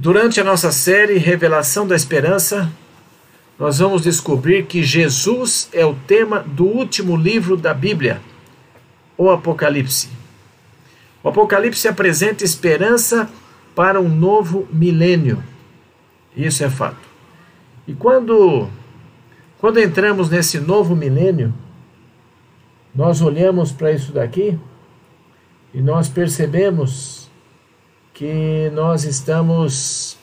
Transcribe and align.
Durante 0.00 0.40
a 0.40 0.44
nossa 0.44 0.70
série 0.70 1.18
Revelação 1.18 1.84
da 1.84 1.96
Esperança, 1.96 2.70
nós 3.58 3.80
vamos 3.80 4.02
descobrir 4.02 4.64
que 4.66 4.80
Jesus 4.80 5.68
é 5.72 5.84
o 5.84 5.92
tema 5.92 6.38
do 6.38 6.66
último 6.66 7.16
livro 7.16 7.56
da 7.56 7.74
Bíblia, 7.74 8.20
o 9.16 9.28
Apocalipse. 9.28 10.08
O 11.20 11.28
Apocalipse 11.30 11.88
apresenta 11.88 12.44
esperança 12.44 13.28
para 13.74 14.00
um 14.00 14.08
novo 14.08 14.68
milênio. 14.72 15.42
Isso 16.36 16.62
é 16.62 16.70
fato. 16.70 17.08
E 17.84 17.92
quando 17.92 18.68
quando 19.58 19.80
entramos 19.80 20.30
nesse 20.30 20.60
novo 20.60 20.94
milênio, 20.94 21.52
nós 22.94 23.20
olhamos 23.20 23.72
para 23.72 23.90
isso 23.90 24.12
daqui 24.12 24.56
e 25.74 25.80
nós 25.80 26.08
percebemos 26.08 27.17
que 28.18 28.68
nós 28.74 29.04
estamos. 29.04 30.18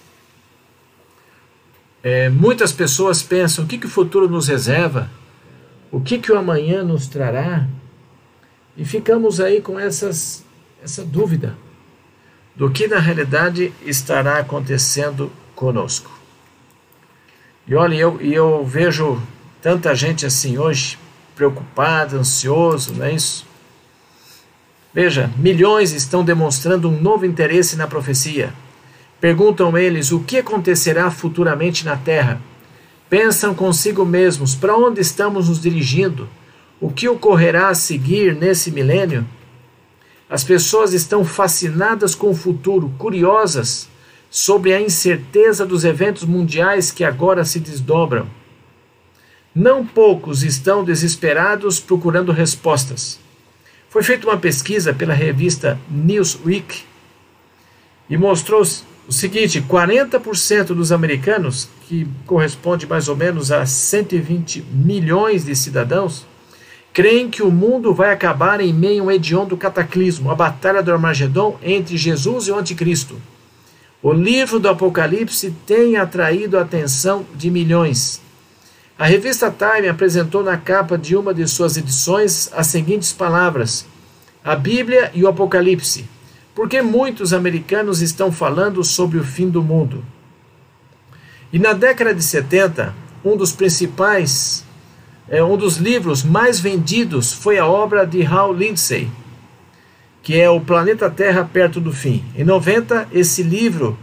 É, 2.04 2.30
muitas 2.30 2.74
pessoas 2.74 3.24
pensam 3.24 3.64
o 3.64 3.68
que, 3.68 3.78
que 3.78 3.86
o 3.86 3.90
futuro 3.90 4.28
nos 4.28 4.50
reserva, 4.50 5.10
o 5.90 6.02
que, 6.02 6.20
que 6.20 6.30
o 6.30 6.38
amanhã 6.38 6.84
nos 6.84 7.08
trará, 7.08 7.66
e 8.76 8.84
ficamos 8.84 9.40
aí 9.40 9.62
com 9.62 9.80
essas, 9.80 10.44
essa 10.84 11.06
dúvida 11.06 11.56
do 12.54 12.70
que 12.70 12.86
na 12.86 13.00
realidade 13.00 13.74
estará 13.82 14.40
acontecendo 14.40 15.32
conosco. 15.56 16.12
E 17.66 17.74
olha, 17.76 17.96
eu, 17.96 18.20
eu 18.20 18.66
vejo 18.66 19.22
tanta 19.62 19.96
gente 19.96 20.26
assim 20.26 20.58
hoje, 20.58 21.00
preocupada, 21.34 22.18
ansioso, 22.18 22.94
não 22.94 23.06
é 23.06 23.14
isso? 23.14 23.48
Veja, 24.96 25.30
milhões 25.38 25.92
estão 25.92 26.24
demonstrando 26.24 26.88
um 26.88 27.02
novo 27.02 27.26
interesse 27.26 27.76
na 27.76 27.86
profecia. 27.86 28.54
Perguntam 29.20 29.78
eles 29.78 30.14
o 30.14 30.22
que 30.22 30.38
acontecerá 30.38 31.12
futuramente 31.12 31.84
na 31.84 31.98
Terra. 31.98 32.42
Pensam 33.10 33.54
consigo 33.54 34.06
mesmos 34.06 34.56
para 34.56 34.78
onde 34.78 35.02
estamos 35.02 35.50
nos 35.50 35.62
dirigindo, 35.62 36.30
o 36.80 36.90
que 36.90 37.10
ocorrerá 37.10 37.68
a 37.68 37.76
seguir 37.76 38.34
nesse 38.34 38.72
milênio. 38.72 39.28
As 40.30 40.46
pessoas 40.46 40.94
estão 40.94 41.26
fascinadas 41.26 42.16
com 42.16 42.30
o 42.30 42.36
futuro, 42.36 42.90
curiosas 42.98 43.90
sobre 44.32 44.74
a 44.74 44.80
incerteza 44.80 45.66
dos 45.66 45.84
eventos 45.84 46.24
mundiais 46.24 46.90
que 46.90 47.04
agora 47.04 47.44
se 47.44 47.60
desdobram. 47.60 48.28
Não 49.54 49.86
poucos 49.86 50.42
estão 50.42 50.86
desesperados 50.86 51.82
procurando 51.82 52.32
respostas. 52.32 53.25
Foi 53.96 54.04
feita 54.04 54.28
uma 54.28 54.36
pesquisa 54.36 54.94
pela 54.94 55.14
revista 55.14 55.80
Newsweek 55.90 56.84
e 58.10 58.18
mostrou 58.18 58.62
o 59.08 59.14
seguinte: 59.14 59.62
40% 59.62 60.66
dos 60.74 60.92
americanos, 60.92 61.70
que 61.88 62.06
corresponde 62.26 62.86
mais 62.86 63.08
ou 63.08 63.16
menos 63.16 63.54
a 63.54 63.66
120 63.66 64.66
milhões 64.70 65.46
de 65.46 65.56
cidadãos, 65.56 66.26
creem 66.92 67.30
que 67.30 67.42
o 67.42 67.50
mundo 67.50 67.94
vai 67.94 68.12
acabar 68.12 68.60
em 68.60 68.74
meio 68.74 69.04
a 69.04 69.06
um 69.06 69.12
hediondo 69.12 69.56
cataclismo, 69.56 70.30
a 70.30 70.36
batalha 70.36 70.84
do 70.84 70.92
Armagedon 70.92 71.58
entre 71.64 71.96
Jesus 71.96 72.50
e 72.50 72.52
o 72.52 72.60
Anticristo. 72.60 73.16
O 74.04 74.12
livro 74.12 74.60
do 74.60 74.68
Apocalipse 74.68 75.56
tem 75.66 75.96
atraído 75.96 76.58
a 76.58 76.64
atenção 76.64 77.26
de 77.34 77.50
milhões. 77.50 78.25
A 78.98 79.06
revista 79.06 79.52
Time 79.52 79.90
apresentou 79.90 80.42
na 80.42 80.56
capa 80.56 80.98
de 80.98 81.18
uma 81.18 81.34
de 81.34 81.46
suas 81.50 81.76
edições 81.76 82.50
as 82.54 82.68
seguintes 82.68 83.12
palavras: 83.12 83.86
A 84.42 84.56
Bíblia 84.56 85.12
e 85.14 85.24
o 85.24 85.28
Apocalipse. 85.28 86.08
Porque 86.54 86.82
muitos 86.82 87.34
americanos 87.34 88.02
estão 88.02 88.32
falando 88.32 88.82
sobre 88.86 89.18
o 89.18 89.24
fim 89.24 89.50
do 89.50 89.62
mundo. 89.62 90.06
E 91.52 91.60
na 91.60 91.74
década 91.74 92.16
de 92.16 92.24
70, 92.24 92.96
um 93.26 93.36
dos 93.36 93.52
principais, 93.52 94.64
é, 95.28 95.44
um 95.44 95.58
dos 95.58 95.76
livros 95.76 96.24
mais 96.24 96.62
vendidos 96.62 97.34
foi 97.34 97.58
a 97.58 97.68
obra 97.68 98.08
de 98.08 98.26
Hal 98.26 98.54
Lindsey, 98.54 99.12
que 100.24 100.40
é 100.40 100.50
O 100.50 100.62
Planeta 100.62 101.10
Terra 101.10 101.44
Perto 101.44 101.82
do 101.82 101.92
Fim. 101.92 102.24
Em 102.38 102.46
90, 102.46 103.10
esse 103.12 103.44
livro, 103.44 104.00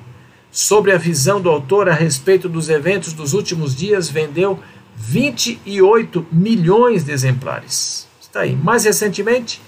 sobre 0.50 0.92
a 0.92 0.98
visão 0.98 1.40
do 1.40 1.48
autor 1.48 1.88
a 1.88 1.94
respeito 1.94 2.46
dos 2.46 2.68
eventos 2.68 3.14
dos 3.14 3.32
últimos 3.32 3.74
dias, 3.74 4.10
vendeu 4.10 4.60
28 4.96 6.26
milhões 6.30 7.04
de 7.04 7.12
exemplares. 7.12 8.06
Está 8.20 8.40
aí. 8.40 8.54
Mais 8.54 8.84
recentemente, 8.84 9.60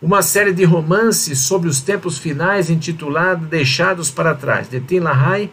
uma 0.00 0.20
série 0.20 0.52
de 0.52 0.64
romances 0.64 1.38
sobre 1.38 1.68
os 1.68 1.80
tempos 1.80 2.18
finais 2.18 2.68
intitulada 2.68 3.46
Deixados 3.46 4.10
para 4.10 4.34
Trás, 4.34 4.68
de 4.68 4.80
Tim 4.80 4.98
LaHaye 4.98 5.50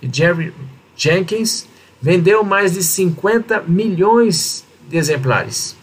e 0.00 0.08
Jerry 0.10 0.54
Jenkins, 0.96 1.66
vendeu 2.00 2.42
mais 2.42 2.72
de 2.72 2.82
50 2.82 3.64
milhões 3.66 4.64
de 4.88 4.96
exemplares. 4.96 5.76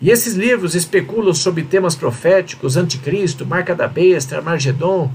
E 0.00 0.10
esses 0.10 0.34
livros 0.34 0.74
especulam 0.74 1.32
sobre 1.32 1.62
temas 1.62 1.94
proféticos, 1.94 2.76
anticristo, 2.76 3.46
marca 3.46 3.74
da 3.74 3.88
besta, 3.88 4.36
Armagedon. 4.36 5.10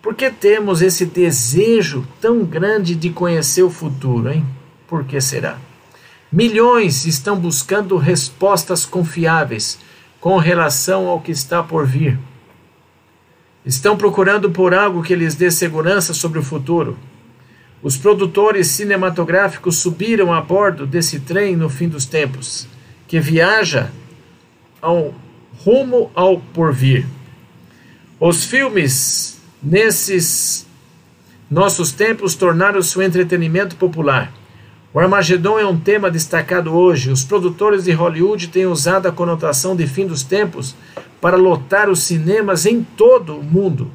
Por 0.00 0.14
que 0.14 0.30
temos 0.30 0.80
esse 0.80 1.04
desejo 1.04 2.06
tão 2.20 2.44
grande 2.44 2.94
de 2.94 3.10
conhecer 3.10 3.62
o 3.62 3.70
futuro, 3.70 4.30
hein? 4.30 4.46
Por 4.86 5.04
que 5.04 5.20
será? 5.20 5.58
Milhões 6.36 7.06
estão 7.06 7.40
buscando 7.40 7.96
respostas 7.96 8.84
confiáveis 8.84 9.78
com 10.20 10.36
relação 10.36 11.06
ao 11.06 11.18
que 11.18 11.32
está 11.32 11.62
por 11.62 11.86
vir. 11.86 12.18
Estão 13.64 13.96
procurando 13.96 14.50
por 14.50 14.74
algo 14.74 15.02
que 15.02 15.14
lhes 15.14 15.34
dê 15.34 15.50
segurança 15.50 16.12
sobre 16.12 16.38
o 16.38 16.42
futuro. 16.42 16.98
Os 17.82 17.96
produtores 17.96 18.66
cinematográficos 18.66 19.78
subiram 19.78 20.30
a 20.30 20.42
bordo 20.42 20.86
desse 20.86 21.20
trem 21.20 21.56
no 21.56 21.70
fim 21.70 21.88
dos 21.88 22.04
tempos, 22.04 22.68
que 23.08 23.18
viaja 23.18 23.90
ao 24.82 25.14
rumo 25.60 26.10
ao 26.14 26.38
porvir. 26.38 27.06
Os 28.20 28.44
filmes 28.44 29.40
nesses 29.62 30.66
nossos 31.50 31.92
tempos 31.92 32.34
tornaram-se 32.34 32.98
um 32.98 33.00
entretenimento 33.00 33.74
popular. 33.76 34.30
O 34.96 34.98
Armagedon 34.98 35.58
é 35.58 35.66
um 35.66 35.78
tema 35.78 36.10
destacado 36.10 36.74
hoje. 36.74 37.10
Os 37.10 37.22
produtores 37.22 37.84
de 37.84 37.92
Hollywood 37.92 38.48
têm 38.48 38.64
usado 38.64 39.06
a 39.06 39.12
conotação 39.12 39.76
de 39.76 39.86
fim 39.86 40.06
dos 40.06 40.22
tempos 40.22 40.74
para 41.20 41.36
lotar 41.36 41.90
os 41.90 42.02
cinemas 42.02 42.64
em 42.64 42.82
todo 42.82 43.36
o 43.36 43.44
mundo. 43.44 43.90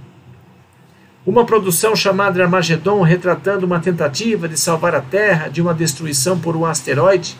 Uma 1.26 1.44
produção 1.44 1.96
chamada 1.96 2.44
Armagedon, 2.44 3.02
retratando 3.02 3.66
uma 3.66 3.80
tentativa 3.80 4.48
de 4.48 4.56
salvar 4.60 4.94
a 4.94 5.02
Terra 5.02 5.48
de 5.48 5.60
uma 5.60 5.74
destruição 5.74 6.40
por 6.40 6.56
um 6.56 6.68
asteroide, 6.68 7.36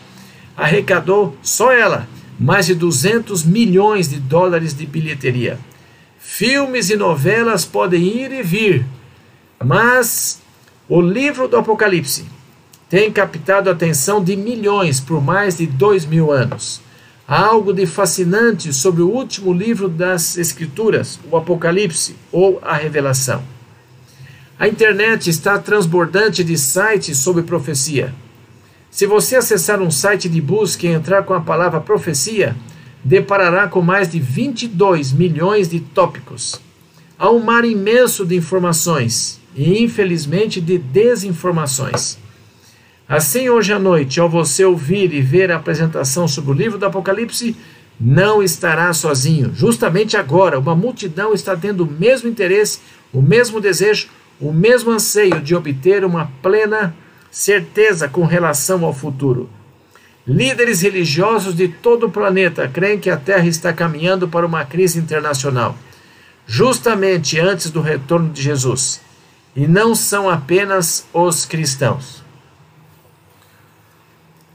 arrecadou, 0.56 1.36
só 1.40 1.70
ela, 1.70 2.08
mais 2.40 2.66
de 2.66 2.74
200 2.74 3.44
milhões 3.44 4.08
de 4.08 4.18
dólares 4.18 4.74
de 4.74 4.86
bilheteria. 4.86 5.56
Filmes 6.18 6.90
e 6.90 6.96
novelas 6.96 7.64
podem 7.64 8.02
ir 8.02 8.32
e 8.32 8.42
vir, 8.42 8.84
mas 9.64 10.42
o 10.88 11.00
livro 11.00 11.46
do 11.46 11.56
Apocalipse 11.56 12.41
tem 12.92 13.10
captado 13.10 13.70
a 13.70 13.72
atenção 13.72 14.22
de 14.22 14.36
milhões 14.36 15.00
por 15.00 15.24
mais 15.24 15.56
de 15.56 15.66
dois 15.66 16.04
mil 16.04 16.30
anos. 16.30 16.78
Há 17.26 17.40
algo 17.40 17.72
de 17.72 17.86
fascinante 17.86 18.70
sobre 18.70 19.00
o 19.00 19.08
último 19.08 19.50
livro 19.50 19.88
das 19.88 20.36
Escrituras, 20.36 21.18
o 21.30 21.34
Apocalipse 21.38 22.14
ou 22.30 22.60
a 22.60 22.76
Revelação. 22.76 23.42
A 24.58 24.68
internet 24.68 25.30
está 25.30 25.58
transbordante 25.58 26.44
de 26.44 26.58
sites 26.58 27.16
sobre 27.16 27.44
profecia. 27.44 28.12
Se 28.90 29.06
você 29.06 29.36
acessar 29.36 29.80
um 29.80 29.90
site 29.90 30.28
de 30.28 30.42
busca 30.42 30.86
e 30.86 30.90
entrar 30.90 31.22
com 31.22 31.32
a 31.32 31.40
palavra 31.40 31.80
profecia, 31.80 32.54
deparará 33.02 33.68
com 33.68 33.80
mais 33.80 34.10
de 34.10 34.20
22 34.20 35.12
milhões 35.12 35.66
de 35.66 35.80
tópicos. 35.80 36.60
Há 37.18 37.30
um 37.30 37.42
mar 37.42 37.64
imenso 37.64 38.26
de 38.26 38.36
informações 38.36 39.40
e, 39.56 39.82
infelizmente, 39.82 40.60
de 40.60 40.76
desinformações. 40.76 42.20
Assim, 43.12 43.50
hoje 43.50 43.74
à 43.74 43.78
noite, 43.78 44.18
ao 44.18 44.26
você 44.26 44.64
ouvir 44.64 45.12
e 45.12 45.20
ver 45.20 45.52
a 45.52 45.56
apresentação 45.56 46.26
sobre 46.26 46.50
o 46.50 46.54
livro 46.54 46.78
do 46.78 46.86
Apocalipse, 46.86 47.54
não 48.00 48.42
estará 48.42 48.90
sozinho. 48.94 49.52
Justamente 49.54 50.16
agora, 50.16 50.58
uma 50.58 50.74
multidão 50.74 51.34
está 51.34 51.54
tendo 51.54 51.84
o 51.84 51.86
mesmo 51.86 52.26
interesse, 52.26 52.78
o 53.12 53.20
mesmo 53.20 53.60
desejo, 53.60 54.08
o 54.40 54.50
mesmo 54.50 54.90
anseio 54.90 55.42
de 55.42 55.54
obter 55.54 56.06
uma 56.06 56.32
plena 56.40 56.96
certeza 57.30 58.08
com 58.08 58.24
relação 58.24 58.82
ao 58.82 58.94
futuro. 58.94 59.46
Líderes 60.26 60.80
religiosos 60.80 61.54
de 61.54 61.68
todo 61.68 62.06
o 62.06 62.10
planeta 62.10 62.66
creem 62.66 62.98
que 62.98 63.10
a 63.10 63.18
Terra 63.18 63.46
está 63.46 63.74
caminhando 63.74 64.26
para 64.26 64.46
uma 64.46 64.64
crise 64.64 64.98
internacional, 64.98 65.76
justamente 66.46 67.38
antes 67.38 67.70
do 67.70 67.82
retorno 67.82 68.30
de 68.30 68.40
Jesus. 68.40 69.02
E 69.54 69.66
não 69.66 69.94
são 69.94 70.30
apenas 70.30 71.06
os 71.12 71.44
cristãos. 71.44 72.21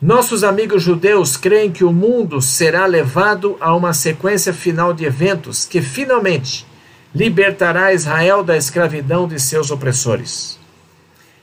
Nossos 0.01 0.43
amigos 0.43 0.83
judeus 0.83 1.35
creem 1.35 1.71
que 1.71 1.83
o 1.83 1.91
mundo 1.91 2.39
será 2.39 2.85
levado 2.85 3.57
a 3.59 3.75
uma 3.75 3.93
sequência 3.93 4.53
final 4.53 4.93
de 4.93 5.05
eventos 5.05 5.65
que 5.65 5.81
finalmente 5.81 6.67
libertará 7.15 7.91
Israel 7.91 8.43
da 8.43 8.55
escravidão 8.55 9.27
de 9.27 9.39
seus 9.39 9.71
opressores. 9.71 10.59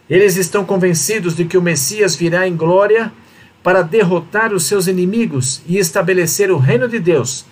Eles 0.08 0.36
estão 0.36 0.64
convencidos 0.64 1.34
de 1.34 1.44
que 1.46 1.58
o 1.58 1.62
Messias 1.62 2.14
virá 2.14 2.46
em 2.46 2.54
glória 2.54 3.12
para 3.60 3.82
derrotar 3.82 4.52
os 4.52 4.66
seus 4.66 4.86
inimigos 4.86 5.60
e 5.66 5.76
estabelecer 5.76 6.52
o 6.52 6.58
reino 6.58 6.86
de 6.86 7.00
Deus, 7.00 7.44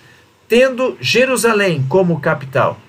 tendo 0.47 0.95
Jerusalém 1.01 1.85
como 1.89 2.21
capital. 2.21 2.79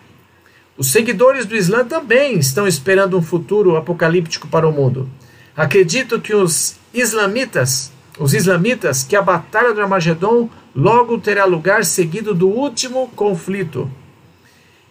Os 0.79 0.93
seguidores 0.93 1.47
do 1.47 1.57
Islã 1.57 1.85
também 1.85 2.39
estão 2.39 2.69
esperando 2.69 3.19
um 3.19 3.23
futuro 3.23 3.77
apocalíptico 3.77 4.47
para 4.47 4.69
o 4.69 4.73
mundo. 4.73 5.11
Acredito 5.57 6.21
que 6.21 6.35
os 6.35 6.77
islamitas, 6.93 7.93
os 8.19 8.35
islamitas, 8.35 9.03
que 9.03 9.17
a 9.17 9.23
batalha 9.23 9.75
do 9.75 9.81
Armagedon 9.81 10.49
logo 10.75 11.19
terá 11.19 11.45
lugar 11.45 11.85
seguido 11.85 12.35
do 12.35 12.49
último 12.49 13.09
conflito. 13.15 13.91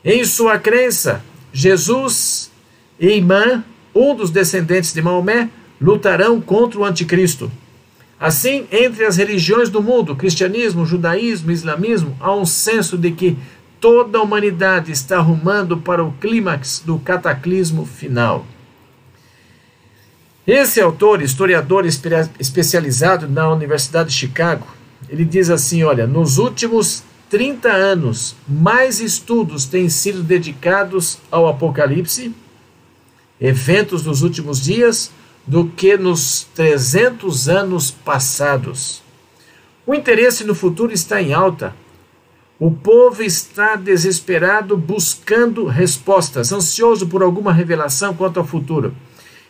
Em 0.04 0.26
sua 0.26 0.60
crença, 0.60 1.24
Jesus 1.52 2.52
e 3.00 3.18
Imã, 3.18 3.64
um 3.96 4.16
dos 4.16 4.30
descendentes 4.30 4.94
de 4.94 5.02
Maomé, 5.02 5.50
lutarão 5.80 6.42
contra 6.42 6.80
o 6.80 6.86
anticristo. 6.86 7.52
Assim, 8.20 8.66
entre 8.72 9.06
as 9.06 9.18
religiões 9.18 9.70
do 9.70 9.82
mundo, 9.82 10.16
cristianismo, 10.16 10.86
judaísmo, 10.86 11.52
islamismo, 11.52 12.16
há 12.20 12.34
um 12.34 12.46
senso 12.46 12.98
de 12.98 13.12
que 13.12 13.38
toda 13.80 14.18
a 14.18 14.22
humanidade 14.22 14.92
está 14.92 15.20
rumando 15.20 15.78
para 15.78 16.04
o 16.04 16.14
clímax 16.14 16.82
do 16.86 16.98
cataclismo 17.00 17.86
final. 17.86 18.46
Esse 20.46 20.82
autor, 20.82 21.22
historiador 21.22 21.86
especializado 21.86 23.30
na 23.30 23.50
Universidade 23.50 24.10
de 24.10 24.16
Chicago, 24.16 24.68
ele 25.08 25.24
diz 25.24 25.50
assim: 25.50 25.84
olha, 25.84 26.06
nos 26.06 26.38
últimos 26.38 27.02
30 27.30 27.72
anos, 27.72 28.36
mais 28.46 29.00
estudos 29.00 29.66
têm 29.66 29.88
sido 29.88 30.22
dedicados 30.22 31.18
ao 31.32 31.48
Apocalipse, 31.48 32.36
eventos 33.40 34.04
dos 34.04 34.22
últimos 34.22 34.62
dias, 34.62 35.12
do 35.48 35.66
que 35.66 35.96
nos 35.98 36.46
300 36.54 37.48
anos 37.48 37.90
passados. 37.90 39.02
O 39.88 39.96
interesse 39.96 40.44
no 40.44 40.54
futuro 40.54 40.92
está 40.92 41.22
em 41.22 41.34
alta. 41.34 41.74
O 42.60 42.70
povo 42.70 43.24
está 43.24 43.76
desesperado 43.78 44.76
buscando 44.78 45.66
respostas, 45.66 46.52
ansioso 46.52 47.08
por 47.08 47.24
alguma 47.24 47.54
revelação 47.54 48.14
quanto 48.14 48.40
ao 48.40 48.46
futuro. 48.46 48.94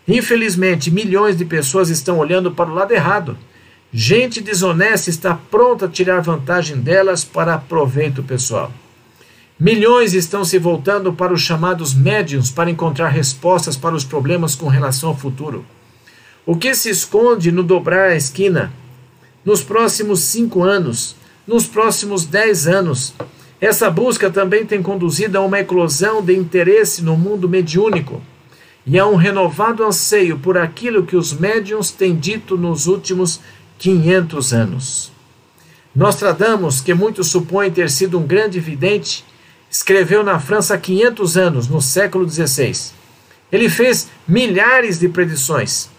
Infelizmente, 0.08 0.92
milhões 0.92 1.38
de 1.38 1.46
pessoas 1.46 1.90
estão 1.90 2.18
olhando 2.18 2.52
para 2.52 2.70
o 2.70 2.74
lado 2.74 2.92
errado. 2.92 3.38
Gente 3.92 4.42
desonesta 4.42 5.10
está 5.10 5.34
pronta 5.34 5.86
a 5.86 5.90
tirar 5.90 6.22
vantagem 6.22 6.78
delas 6.78 7.24
para 7.24 7.58
proveito 7.58 8.22
pessoal. 8.22 8.72
Milhões 9.58 10.14
estão 10.14 10.44
se 10.44 10.58
voltando 10.58 11.14
para 11.14 11.32
os 11.32 11.42
chamados 11.42 11.94
médiums 11.94 12.52
para 12.52 12.70
encontrar 12.70 13.10
respostas 13.10 13.78
para 13.78 13.96
os 13.96 14.04
problemas 14.04 14.56
com 14.56 14.68
relação 14.68 15.10
ao 15.10 15.18
futuro. 15.18 15.64
O 16.46 16.58
que 16.58 16.76
se 16.76 16.90
esconde 16.90 17.52
no 17.52 17.64
dobrar 17.64 18.10
a 18.10 18.16
esquina? 18.16 18.74
Nos 19.46 19.64
próximos 19.64 20.22
cinco 20.22 20.64
anos, 20.64 21.16
nos 21.48 21.66
próximos 21.66 22.26
dez 22.26 22.68
anos. 22.68 23.14
Essa 23.62 23.90
busca 23.90 24.30
também 24.30 24.66
tem 24.66 24.82
conduzido 24.82 25.38
a 25.38 25.42
uma 25.42 25.60
eclosão 25.60 26.22
de 26.22 26.36
interesse 26.36 27.02
no 27.02 27.16
mundo 27.16 27.48
mediúnico 27.48 28.22
e 28.86 29.00
a 29.00 29.08
um 29.08 29.16
renovado 29.16 29.84
anseio 29.84 30.38
por 30.38 30.58
aquilo 30.58 31.06
que 31.06 31.16
os 31.16 31.34
médiums 31.34 31.92
têm 31.92 32.16
dito 32.16 32.58
nos 32.58 32.88
últimos 32.88 33.40
500 33.80 34.54
anos. 34.54 35.12
Nostradamus, 35.96 36.82
que 36.82 36.94
muitos 36.94 37.28
supõem 37.28 37.72
ter 37.72 37.90
sido 37.90 38.20
um 38.20 38.26
grande 38.26 38.60
vidente, 38.60 39.24
escreveu 39.70 40.24
na 40.24 40.40
França 40.40 40.76
há 40.76 40.78
500 40.78 41.38
anos, 41.38 41.68
no 41.68 41.82
século 41.82 42.28
XVI. 42.30 42.92
Ele 43.52 43.70
fez 43.70 44.10
milhares 44.28 45.00
de 45.00 45.08
predições. 45.08 45.90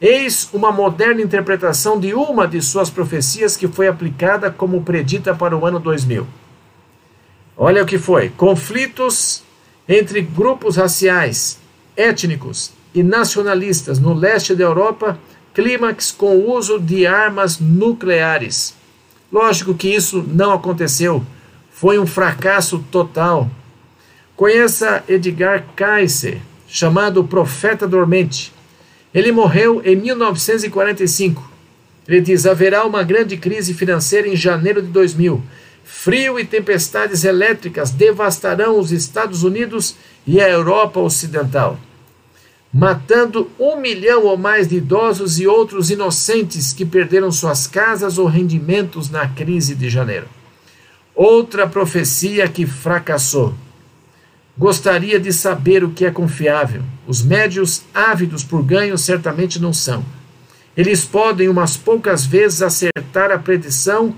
Eis 0.00 0.48
uma 0.52 0.72
moderna 0.72 1.22
interpretação 1.22 2.00
de 2.00 2.12
uma 2.12 2.48
de 2.48 2.60
suas 2.60 2.90
profecias 2.90 3.56
que 3.56 3.68
foi 3.68 3.86
aplicada 3.86 4.50
como 4.50 4.82
predita 4.82 5.34
para 5.34 5.56
o 5.56 5.64
ano 5.64 5.78
2000. 5.78 6.26
Olha 7.56 7.82
o 7.82 7.86
que 7.86 7.98
foi: 7.98 8.30
conflitos 8.30 9.44
entre 9.88 10.22
grupos 10.22 10.76
raciais, 10.76 11.58
étnicos 11.96 12.72
e 12.94 13.02
nacionalistas 13.02 13.98
no 13.98 14.12
leste 14.14 14.54
da 14.54 14.64
Europa, 14.64 15.18
clímax 15.54 16.10
com 16.10 16.36
o 16.36 16.54
uso 16.54 16.78
de 16.78 17.06
armas 17.06 17.58
nucleares. 17.58 18.74
Lógico 19.32 19.74
que 19.74 19.88
isso 19.88 20.24
não 20.28 20.52
aconteceu, 20.52 21.24
foi 21.70 21.98
um 21.98 22.06
fracasso 22.06 22.84
total. 22.90 23.50
Conheça 24.36 25.02
Edgar 25.08 25.64
Cayce, 25.74 26.40
chamado 26.68 27.24
Profeta 27.24 27.86
Dormente. 27.86 28.52
Ele 29.14 29.32
morreu 29.32 29.82
em 29.84 29.96
1945. 29.96 31.50
Ele 32.08 32.20
diz: 32.20 32.46
haverá 32.46 32.84
uma 32.84 33.02
grande 33.02 33.36
crise 33.36 33.74
financeira 33.74 34.28
em 34.28 34.36
janeiro 34.36 34.82
de 34.82 34.88
2000. 34.88 35.42
Frio 35.94 36.40
e 36.40 36.44
tempestades 36.44 37.22
elétricas 37.22 37.90
devastarão 37.90 38.76
os 38.76 38.90
Estados 38.90 39.44
Unidos 39.44 39.94
e 40.26 40.40
a 40.40 40.48
Europa 40.48 40.98
Ocidental, 40.98 41.78
matando 42.72 43.48
um 43.56 43.76
milhão 43.76 44.24
ou 44.24 44.36
mais 44.36 44.66
de 44.66 44.78
idosos 44.78 45.38
e 45.38 45.46
outros 45.46 45.90
inocentes 45.90 46.72
que 46.72 46.84
perderam 46.84 47.30
suas 47.30 47.68
casas 47.68 48.18
ou 48.18 48.26
rendimentos 48.26 49.10
na 49.10 49.28
crise 49.28 49.76
de 49.76 49.88
janeiro. 49.88 50.26
Outra 51.14 51.68
profecia 51.68 52.48
que 52.48 52.66
fracassou. 52.66 53.54
Gostaria 54.58 55.20
de 55.20 55.32
saber 55.32 55.84
o 55.84 55.90
que 55.90 56.04
é 56.04 56.10
confiável. 56.10 56.82
Os 57.06 57.22
médios 57.22 57.82
ávidos 57.94 58.42
por 58.42 58.62
ganho 58.64 58.98
certamente 58.98 59.60
não 59.60 59.74
são. 59.74 60.04
Eles 60.76 61.04
podem, 61.04 61.48
umas 61.48 61.76
poucas 61.76 62.26
vezes, 62.26 62.60
acertar 62.60 63.30
a 63.30 63.38
predição 63.38 64.16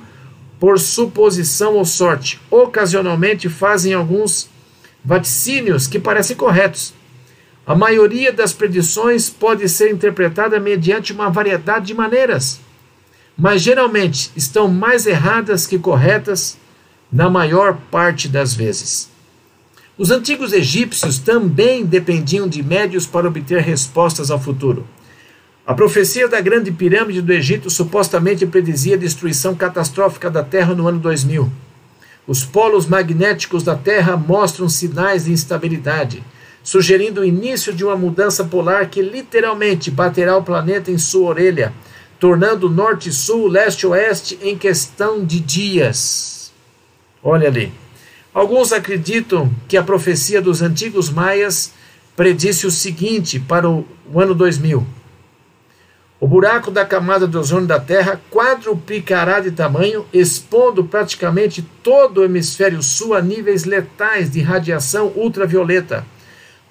por 0.59 0.79
suposição 0.79 1.75
ou 1.75 1.85
sorte. 1.85 2.41
Ocasionalmente 2.51 3.49
fazem 3.49 3.95
alguns 3.95 4.49
vaticínios 5.05 5.87
que 5.87 5.99
parecem 5.99 6.37
corretos. 6.37 6.95
A 7.67 7.75
maioria 7.75 8.33
das 8.33 8.53
predições 8.53 9.31
pode 9.31 9.69
ser 9.69 9.91
interpretada 9.91 10.61
mediante 10.61 11.13
uma 11.13 11.31
variedade 11.31 11.87
de 11.87 11.95
maneiras, 11.95 12.61
mas 13.37 13.63
geralmente 13.63 14.31
estão 14.37 14.69
mais 14.69 15.07
erradas 15.07 15.67
que 15.67 15.79
corretas 15.79 16.59
na 17.11 17.31
maior 17.31 17.79
parte 17.91 18.29
das 18.29 18.55
vezes. 18.55 19.09
Os 19.97 20.11
antigos 20.11 20.53
egípcios 20.53 21.19
também 21.19 21.87
dependiam 21.87 22.49
de 22.49 22.63
médios 22.63 23.07
para 23.07 23.29
obter 23.29 23.63
respostas 23.63 24.31
ao 24.31 24.41
futuro. 24.41 24.85
A 25.67 25.73
profecia 25.73 26.29
da 26.29 26.43
Grande 26.43 26.71
Pirâmide 26.71 27.23
do 27.23 27.33
Egito 27.33 27.71
supostamente 27.71 28.45
predizia 28.45 28.97
a 28.97 28.99
destruição 28.99 29.55
catastrófica 29.55 30.31
da 30.31 30.45
Terra 30.45 30.75
no 30.75 30.87
ano 30.87 30.99
2000. 30.99 31.51
Os 32.27 32.45
polos 32.45 32.87
magnéticos 32.87 33.63
da 33.63 33.75
Terra 33.75 34.15
mostram 34.15 34.69
sinais 34.69 35.25
de 35.25 35.33
instabilidade, 35.33 36.23
sugerindo 36.63 37.23
o 37.23 37.25
início 37.25 37.73
de 37.73 37.83
uma 37.83 37.97
mudança 37.97 38.45
polar 38.45 38.91
que 38.91 39.01
literalmente 39.01 39.91
baterá 39.91 40.37
o 40.37 40.43
planeta 40.43 40.91
em 40.91 40.99
sua 40.99 41.31
orelha, 41.31 41.73
tornando 42.21 42.69
norte-sul, 42.69 43.49
leste-oeste 43.49 44.39
em 44.43 44.59
questão 44.59 45.25
de 45.25 45.41
dias. 45.41 46.53
Olha 47.23 47.49
ali. 47.49 47.73
Alguns 48.35 48.71
acreditam 48.71 49.51
que 49.67 49.79
a 49.79 49.83
profecia 49.83 50.43
dos 50.43 50.61
antigos 50.61 51.09
maias 51.09 51.73
predisse 52.15 52.67
o 52.67 52.71
seguinte 52.71 53.41
para 53.41 53.67
o 53.67 53.87
ano 54.15 54.35
2000. 54.35 54.87
O 56.25 56.27
buraco 56.27 56.71
da 56.71 56.87
camada 56.87 57.29
de 57.29 57.37
ozônio 57.37 57.67
da 57.67 57.79
Terra 57.79 58.19
quadruplicará 58.31 59.41
de 59.41 59.51
tamanho, 59.51 60.07
expondo 60.11 60.83
praticamente 60.83 61.61
todo 61.83 62.23
o 62.23 62.25
hemisfério 62.25 62.83
sul 62.83 63.13
a 63.13 63.21
níveis 63.21 63.65
letais 63.65 64.31
de 64.31 64.41
radiação 64.41 65.13
ultravioleta, 65.15 66.03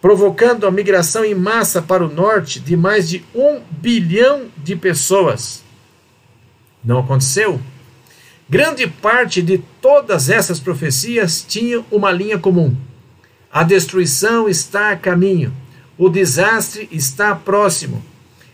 provocando 0.02 0.66
a 0.66 0.72
migração 0.72 1.24
em 1.24 1.36
massa 1.36 1.84
para 1.84 2.04
o 2.04 2.12
norte 2.12 2.60
de 2.60 2.76
mais 2.76 3.08
de 3.08 3.24
um 3.36 3.62
bilhão 3.70 4.46
de 4.58 4.76
pessoas. 4.76 5.64
Não 6.84 6.98
aconteceu? 6.98 7.62
Grande 8.50 8.88
parte 8.88 9.40
de 9.40 9.60
todas 9.80 10.32
essas 10.32 10.60
profecias 10.60 11.46
tinham 11.48 11.86
uma 11.92 12.12
linha 12.12 12.40
comum. 12.40 12.76
A 13.52 13.62
destruição 13.62 14.50
está 14.50 14.90
a 14.90 14.98
caminho, 14.98 15.54
o 15.96 16.10
desastre 16.10 16.90
está 16.92 17.36
próximo. 17.36 18.04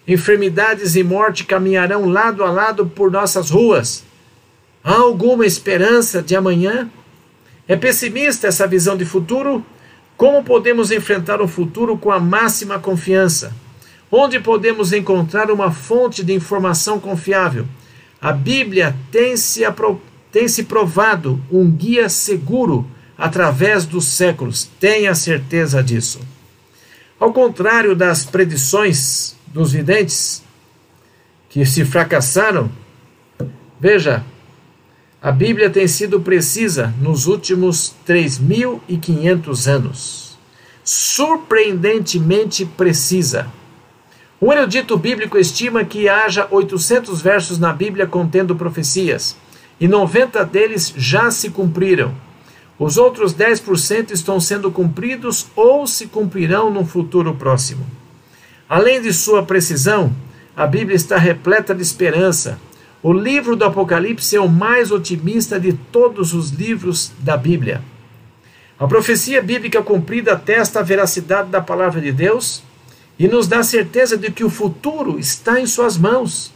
Enfermidades 0.10 0.96
e 0.96 1.04
morte 1.04 1.44
caminharão 1.44 2.10
lado 2.10 2.44
a 2.44 2.50
lado 2.50 2.88
por 2.88 3.12
nossas 3.12 3.52
ruas. 3.52 4.04
Há 4.84 4.96
alguma 4.96 5.46
esperança 5.46 6.20
de 6.20 6.36
amanhã? 6.36 6.90
É 7.68 7.76
pessimista 7.76 8.48
essa 8.48 8.66
visão 8.66 8.98
de 8.98 9.06
futuro? 9.06 9.64
Como 10.18 10.44
podemos 10.44 10.90
enfrentar 10.90 11.44
o 11.44 11.48
futuro 11.48 11.96
com 11.96 12.12
a 12.12 12.20
máxima 12.20 12.80
confiança? 12.80 13.54
Onde 14.12 14.40
podemos 14.40 14.94
encontrar 14.94 15.52
uma 15.52 15.70
fonte 15.70 16.24
de 16.24 16.34
informação 16.34 17.00
confiável? 17.00 17.68
A 18.20 18.32
Bíblia 18.32 18.96
tem 19.12 19.38
se, 19.38 19.62
tem 20.32 20.48
se 20.48 20.64
provado 20.64 21.40
um 21.52 21.70
guia 21.70 22.10
seguro 22.10 22.84
através 23.16 23.86
dos 23.86 24.06
séculos, 24.06 24.68
tenha 24.80 25.14
certeza 25.14 25.84
disso. 25.84 26.20
Ao 27.20 27.32
contrário 27.32 27.96
das 27.96 28.26
predições 28.26 29.38
dos 29.54 29.74
videntes 29.74 30.44
que 31.50 31.66
se 31.66 31.84
fracassaram, 31.84 32.72
veja, 33.80 34.24
a 35.22 35.32
Bíblia 35.32 35.70
tem 35.70 35.88
sido 35.88 36.22
precisa 36.22 36.94
nos 37.02 37.28
últimos 37.28 37.94
3.500 38.08 39.68
anos. 39.68 40.38
Surpreendentemente 40.84 42.66
precisa. 42.66 43.48
Um 44.42 44.54
erudito 44.54 44.98
bíblico 44.98 45.38
estima 45.38 45.84
que 45.84 46.08
haja 46.08 46.48
800 46.50 47.22
versos 47.22 47.60
na 47.60 47.74
Bíblia 47.74 48.08
contendo 48.08 48.56
profecias, 48.56 49.36
e 49.80 49.88
90 49.88 50.46
deles 50.46 50.94
já 50.96 51.30
se 51.30 51.50
cumpriram. 51.50 52.16
Os 52.78 52.98
outros 52.98 53.34
10% 53.34 54.12
estão 54.12 54.40
sendo 54.40 54.72
cumpridos 54.72 55.48
ou 55.54 55.86
se 55.86 56.08
cumprirão 56.08 56.72
no 56.72 56.86
futuro 56.86 57.36
próximo. 57.36 57.86
Além 58.70 59.02
de 59.02 59.12
sua 59.12 59.42
precisão, 59.42 60.16
a 60.56 60.68
Bíblia 60.68 60.96
está 60.96 61.18
repleta 61.18 61.74
de 61.74 61.82
esperança. 61.82 62.60
O 63.02 63.12
livro 63.12 63.56
do 63.56 63.66
Apocalipse 63.66 64.36
é 64.36 64.40
o 64.40 64.48
mais 64.48 64.92
otimista 64.92 65.60
de 65.60 65.74
todos 65.74 66.36
os 66.36 66.52
livros 66.52 67.12
da 67.18 67.36
Bíblia. 67.36 67.82
A 68.78 68.88
profecia 68.88 69.42
bíblica 69.42 69.82
cumprida 69.82 70.34
atesta 70.34 70.80
a 70.80 70.84
veracidade 70.84 71.50
da 71.50 71.60
palavra 71.60 72.00
de 72.00 72.12
Deus 72.12 72.62
e 73.18 73.28
nos 73.28 73.48
dá 73.48 73.64
certeza 73.64 74.16
de 74.16 74.30
que 74.32 74.44
o 74.44 74.50
futuro 74.52 75.18
está 75.18 75.60
em 75.60 75.66
Suas 75.66 75.98
mãos. 75.98 76.54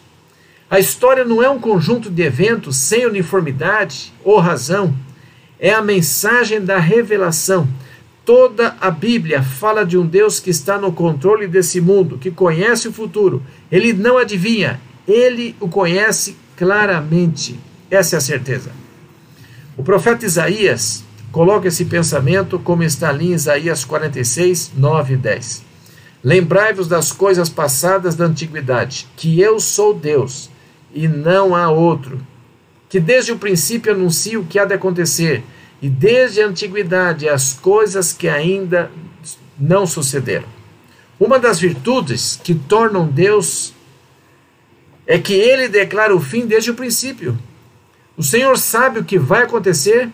A 0.70 0.80
história 0.80 1.26
não 1.26 1.42
é 1.42 1.50
um 1.50 1.60
conjunto 1.60 2.12
de 2.12 2.22
eventos 2.22 2.78
sem 2.78 3.08
uniformidade 3.08 4.14
ou 4.24 4.40
razão 4.40 4.94
é 5.60 5.72
a 5.72 5.82
mensagem 5.82 6.60
da 6.60 6.78
revelação. 6.78 7.66
Toda 8.26 8.78
a 8.80 8.90
Bíblia 8.90 9.44
fala 9.44 9.86
de 9.86 9.98
um 9.98 10.06
Deus 10.06 10.40
que 10.40 10.50
está 10.50 10.78
no 10.78 10.94
controle 10.94 11.46
desse 11.46 11.82
mundo, 11.82 12.18
que 12.18 12.32
conhece 12.32 12.88
o 12.88 12.94
futuro. 12.94 13.44
Ele 13.70 13.92
não 13.92 14.18
adivinha, 14.18 14.80
ele 15.06 15.56
o 15.60 15.68
conhece 15.68 16.38
claramente. 16.56 17.60
Essa 17.92 18.16
é 18.16 18.18
a 18.18 18.22
certeza. 18.22 18.72
O 19.76 19.84
profeta 19.84 20.26
Isaías 20.26 21.04
coloca 21.34 21.68
esse 21.68 21.84
pensamento 21.84 22.58
como 22.60 22.84
está 22.84 23.10
ali 23.10 23.32
em 23.32 23.34
Isaías 23.34 23.84
46, 23.84 24.72
9 24.78 25.16
e 25.16 25.18
10. 25.18 25.64
Lembrai-vos 26.24 26.88
das 26.88 27.12
coisas 27.12 27.50
passadas 27.50 28.16
da 28.16 28.26
antiguidade, 28.26 29.08
que 29.18 29.42
eu 29.42 29.60
sou 29.60 29.94
Deus 29.94 30.50
e 30.94 31.08
não 31.08 31.54
há 31.54 31.70
outro, 31.70 32.22
que 32.88 33.00
desde 33.00 33.34
o 33.34 33.38
princípio 33.38 33.92
anuncio 33.92 34.42
o 34.42 34.46
que 34.46 34.58
há 34.58 34.64
de 34.64 34.76
acontecer, 34.76 35.44
e 35.84 35.90
desde 35.90 36.42
a 36.42 36.48
antiguidade 36.48 37.28
as 37.28 37.52
coisas 37.52 38.14
que 38.14 38.30
ainda 38.30 38.90
não 39.60 39.86
sucederam. 39.86 40.48
Uma 41.20 41.38
das 41.38 41.60
virtudes 41.60 42.40
que 42.42 42.56
tornam 42.56 43.06
Deus 43.06 43.74
é 45.06 45.20
que 45.20 45.34
ele 45.34 45.68
declara 45.68 46.16
o 46.16 46.22
fim 46.22 46.46
desde 46.46 46.72
o 46.72 46.74
princípio. 46.74 47.38
O 48.16 48.24
Senhor 48.24 48.58
sabe 48.58 49.00
o 49.00 49.04
que 49.04 49.20
vai 49.20 49.44
acontecer 49.44 50.10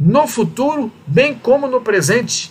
no 0.00 0.26
futuro, 0.26 0.90
bem 1.06 1.34
como 1.34 1.68
no 1.68 1.82
presente. 1.82 2.50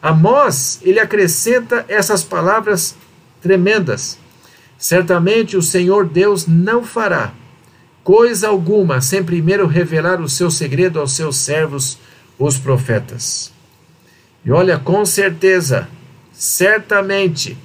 Amós, 0.00 0.80
ele 0.80 0.98
acrescenta 0.98 1.84
essas 1.88 2.24
palavras 2.24 2.96
tremendas. 3.42 4.16
Certamente 4.78 5.58
o 5.58 5.62
Senhor 5.62 6.06
Deus 6.06 6.46
não 6.46 6.82
fará 6.82 7.34
coisa 8.04 8.48
alguma 8.48 9.00
sem 9.00 9.22
primeiro 9.22 9.66
revelar 9.66 10.20
o 10.20 10.28
seu 10.28 10.50
segredo 10.50 10.98
aos 11.00 11.12
seus 11.12 11.36
servos, 11.36 11.98
os 12.38 12.58
profetas. 12.58 13.52
E 14.44 14.50
olha, 14.50 14.78
com 14.78 15.04
certeza, 15.04 15.88
certamente, 16.32 17.56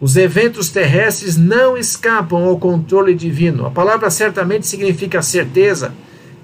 os 0.00 0.16
eventos 0.16 0.70
terrestres 0.70 1.36
não 1.36 1.76
escapam 1.76 2.44
ao 2.44 2.58
controle 2.58 3.14
divino. 3.14 3.66
A 3.66 3.70
palavra 3.70 4.08
certamente 4.10 4.66
significa 4.66 5.20
certeza, 5.20 5.92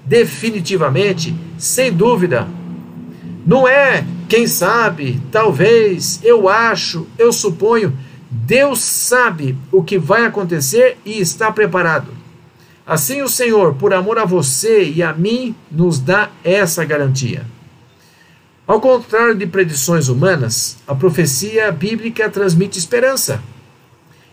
definitivamente, 0.05 1.33
sem 1.57 1.91
dúvida. 1.91 2.47
Não 3.45 3.67
é 3.67 4.05
quem 4.27 4.45
sabe, 4.45 5.21
talvez, 5.31 6.19
eu 6.23 6.49
acho, 6.49 7.07
eu 7.17 7.31
suponho. 7.31 7.97
Deus 8.29 8.79
sabe 8.81 9.57
o 9.71 9.83
que 9.83 9.97
vai 9.97 10.25
acontecer 10.25 10.97
e 11.05 11.19
está 11.19 11.51
preparado. 11.51 12.14
Assim 12.85 13.23
o 13.23 13.27
Senhor, 13.27 13.73
por 13.73 13.95
amor 13.95 14.19
a 14.19 14.25
você 14.25 14.83
e 14.83 15.01
a 15.01 15.11
mim, 15.11 15.55
nos 15.71 15.99
dá 15.99 16.29
essa 16.43 16.85
garantia. 16.85 17.43
Ao 18.67 18.79
contrário 18.79 19.33
de 19.33 19.47
predições 19.47 20.07
humanas, 20.07 20.77
a 20.87 20.93
profecia 20.93 21.71
bíblica 21.71 22.29
transmite 22.29 22.77
esperança. 22.77 23.41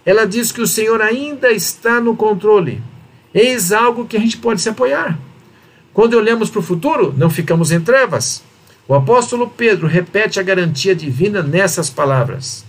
Ela 0.04 0.26
diz 0.26 0.52
que 0.52 0.60
o 0.60 0.66
Senhor 0.66 1.00
ainda 1.00 1.50
está 1.50 1.98
no 1.98 2.14
controle. 2.14 2.82
Eis 3.32 3.72
algo 3.72 4.06
que 4.06 4.18
a 4.18 4.20
gente 4.20 4.36
pode 4.36 4.60
se 4.60 4.68
apoiar. 4.68 5.18
Quando 5.94 6.14
olhamos 6.14 6.50
para 6.50 6.60
o 6.60 6.62
futuro, 6.62 7.14
não 7.16 7.30
ficamos 7.30 7.72
em 7.72 7.80
trevas. 7.80 8.42
O 8.86 8.94
apóstolo 8.94 9.48
Pedro 9.48 9.86
repete 9.86 10.38
a 10.38 10.42
garantia 10.42 10.94
divina 10.94 11.42
nessas 11.42 11.88
palavras. 11.88 12.64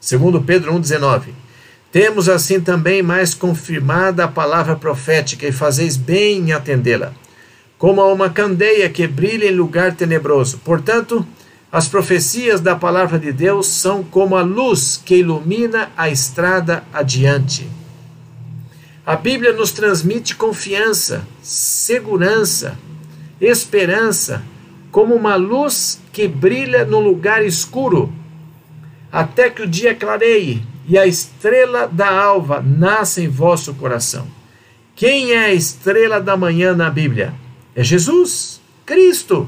Segundo 0.00 0.42
Pedro 0.42 0.72
1,19 0.72 1.47
temos 1.90 2.28
assim 2.28 2.60
também 2.60 3.02
mais 3.02 3.32
confirmada 3.32 4.24
a 4.24 4.28
palavra 4.28 4.76
profética 4.76 5.46
e 5.46 5.52
fazeis 5.52 5.96
bem 5.96 6.38
em 6.38 6.52
atendê-la, 6.52 7.12
como 7.78 8.00
a 8.00 8.12
uma 8.12 8.28
candeia 8.28 8.90
que 8.90 9.06
brilha 9.06 9.46
em 9.46 9.54
lugar 9.54 9.94
tenebroso. 9.94 10.58
Portanto, 10.58 11.26
as 11.72 11.88
profecias 11.88 12.60
da 12.60 12.76
palavra 12.76 13.18
de 13.18 13.32
Deus 13.32 13.68
são 13.68 14.02
como 14.02 14.36
a 14.36 14.42
luz 14.42 15.00
que 15.02 15.16
ilumina 15.16 15.90
a 15.96 16.10
estrada 16.10 16.84
adiante. 16.92 17.68
A 19.04 19.16
Bíblia 19.16 19.54
nos 19.54 19.72
transmite 19.72 20.34
confiança, 20.34 21.26
segurança, 21.42 22.78
esperança, 23.40 24.42
como 24.90 25.14
uma 25.14 25.36
luz 25.36 26.00
que 26.12 26.28
brilha 26.28 26.84
no 26.84 27.00
lugar 27.00 27.44
escuro, 27.44 28.12
até 29.10 29.48
que 29.48 29.62
o 29.62 29.66
dia 29.66 29.94
clareie 29.94 30.62
e 30.88 30.96
a 30.96 31.06
estrela 31.06 31.86
da 31.86 32.10
alva 32.10 32.62
nasce 32.62 33.22
em 33.22 33.28
vosso 33.28 33.74
coração. 33.74 34.26
Quem 34.96 35.32
é 35.32 35.44
a 35.44 35.54
estrela 35.54 36.18
da 36.18 36.36
manhã 36.36 36.74
na 36.74 36.88
Bíblia? 36.88 37.34
É 37.76 37.84
Jesus, 37.84 38.58
Cristo. 38.86 39.46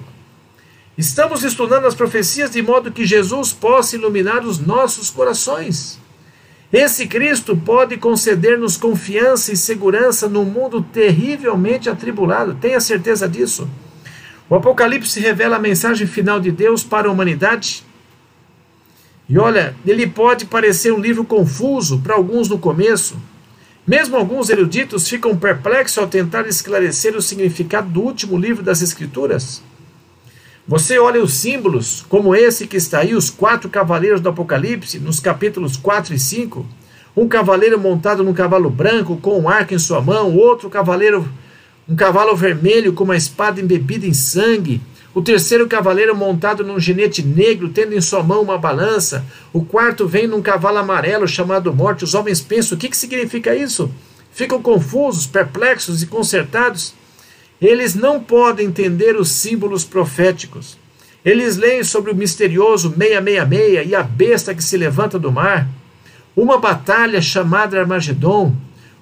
Estamos 0.99 1.43
estudando 1.43 1.87
as 1.87 1.95
profecias 1.95 2.51
de 2.51 2.61
modo 2.61 2.93
que 2.93 3.07
Jesus 3.07 3.55
possa 3.55 3.97
iluminar 3.97 4.45
os 4.45 4.59
nossos 4.59 5.09
corações. 5.09 5.99
Esse 6.71 7.07
Cristo 7.07 7.57
pode 7.57 7.97
conceder-nos 7.97 8.77
confiança 8.77 9.51
e 9.51 9.57
segurança 9.57 10.29
num 10.29 10.45
mundo 10.45 10.83
terrivelmente 10.83 11.89
atribulado, 11.89 12.55
tenha 12.61 12.79
certeza 12.81 13.29
disso. 13.29 13.69
O 14.49 14.55
Apocalipse 14.55 15.19
revela 15.19 15.57
a 15.57 15.61
mensagem 15.61 16.07
final 16.07 16.39
de 16.39 16.53
Deus 16.53 16.85
para 16.85 17.09
a 17.09 17.11
humanidade 17.11 17.83
e 19.31 19.39
olha, 19.39 19.77
ele 19.87 20.09
pode 20.09 20.45
parecer 20.45 20.93
um 20.93 20.99
livro 20.99 21.25
confuso 21.25 22.01
para 22.01 22.17
alguns 22.17 22.49
no 22.49 22.59
começo. 22.59 23.17
Mesmo 23.87 24.17
alguns 24.17 24.51
eruditos 24.51 25.09
ficam 25.09 25.37
perplexos 25.37 25.99
ao 25.99 26.09
tentar 26.09 26.49
esclarecer 26.49 27.17
o 27.17 27.23
significado 27.23 27.89
do 27.89 28.01
último 28.01 28.37
livro 28.37 28.61
das 28.61 28.83
Escrituras. 28.83 29.63
Você 30.67 30.99
olha 30.99 31.23
os 31.23 31.35
símbolos, 31.35 32.05
como 32.09 32.35
esse 32.35 32.67
que 32.67 32.77
está 32.77 32.99
aí, 32.99 33.15
os 33.15 33.31
quatro 33.31 33.71
cavaleiros 33.71 34.21
do 34.21 34.29
Apocalipse, 34.29 34.99
nos 34.99 35.21
capítulos 35.21 35.77
4 35.77 36.13
e 36.13 36.19
5. 36.19 36.67
Um 37.17 37.29
cavaleiro 37.29 37.79
montado 37.79 38.25
num 38.25 38.35
cavalo 38.35 38.69
branco, 38.69 39.17
com 39.17 39.39
um 39.39 39.49
arco 39.49 39.73
em 39.73 39.79
sua 39.79 40.01
mão, 40.01 40.37
outro 40.37 40.69
cavaleiro, 40.69 41.29
um 41.89 41.95
cavalo 41.95 42.35
vermelho 42.35 42.93
com 42.93 43.05
uma 43.05 43.17
espada 43.17 43.61
embebida 43.61 44.07
em 44.07 44.15
sangue, 44.15 44.81
o 45.13 45.21
terceiro 45.21 45.67
cavaleiro 45.67 46.15
montado 46.17 46.65
num 46.65 46.79
ginete 46.79 47.23
negro, 47.23 47.69
tendo 47.69 47.95
em 47.95 48.01
sua 48.01 48.23
mão 48.23 48.43
uma 48.43 48.57
balança. 48.57 49.25
O 49.53 49.65
quarto 49.65 50.07
vem 50.07 50.29
num 50.29 50.41
cavalo 50.41 50.79
amarelo 50.79 51.27
chamado 51.27 51.75
Morte. 51.75 52.05
Os 52.05 52.15
homens 52.15 52.41
pensam: 52.41 52.77
o 52.77 52.81
que, 52.81 52.89
que 52.89 52.97
significa 52.97 53.55
isso? 53.55 53.91
Ficam 54.33 54.63
confusos, 54.63 55.27
perplexos 55.27 56.03
e 56.03 56.07
consertados. 56.07 56.95
Eles 57.61 57.95
não 57.95 58.21
podem 58.21 58.69
entender 58.69 59.17
os 59.17 59.31
símbolos 59.31 59.85
proféticos. 59.85 60.79
Eles 61.25 61.57
leem 61.57 61.83
sobre 61.83 62.13
o 62.13 62.15
misterioso 62.15 62.95
666 62.97 63.91
e 63.91 63.95
a 63.95 64.03
besta 64.03 64.55
que 64.55 64.65
se 64.65 64.77
levanta 64.77 65.19
do 65.19 65.31
mar, 65.31 65.69
uma 66.35 66.59
batalha 66.59 67.21
chamada 67.21 67.79
Armagedon, 67.79 68.55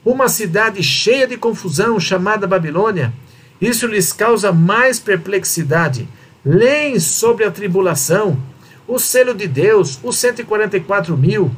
uma 0.05 0.29
cidade 0.29 0.83
cheia 0.83 1.29
de 1.29 1.37
confusão 1.37 2.01
chamada 2.01 2.47
Babilônia 2.47 3.13
isso 3.61 3.87
lhes 3.87 4.13
causa 4.13 4.53
mais 4.53 4.99
perplexidade. 4.99 6.09
Leem 6.45 6.99
sobre 7.01 7.45
a 7.45 7.51
tribulação, 7.51 8.39
o 8.87 8.99
selo 8.99 9.35
de 9.35 9.47
Deus, 9.47 9.99
os 10.03 10.17
144 10.17 11.17
mil, 11.17 11.51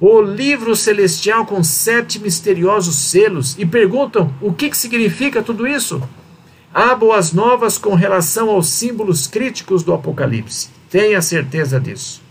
o 0.00 0.22
livro 0.22 0.74
celestial 0.74 1.44
com 1.44 1.62
sete 1.62 2.18
misteriosos 2.18 2.96
selos 2.96 3.54
e 3.58 3.66
perguntam 3.66 4.32
o 4.40 4.52
que, 4.52 4.70
que 4.70 4.76
significa 4.76 5.42
tudo 5.42 5.66
isso. 5.66 6.02
Há 6.72 6.94
boas 6.94 7.32
novas 7.32 7.76
com 7.76 7.94
relação 7.94 8.48
aos 8.48 8.68
símbolos 8.68 9.26
críticos 9.26 9.82
do 9.82 9.92
Apocalipse. 9.92 10.68
Tenha 10.88 11.20
certeza 11.20 11.80
disso. 11.80 12.22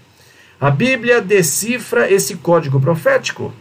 A 0.60 0.72
Bíblia 0.72 1.22
decifra 1.22 2.12
esse 2.12 2.36
código 2.36 2.80
profético. 2.80 3.54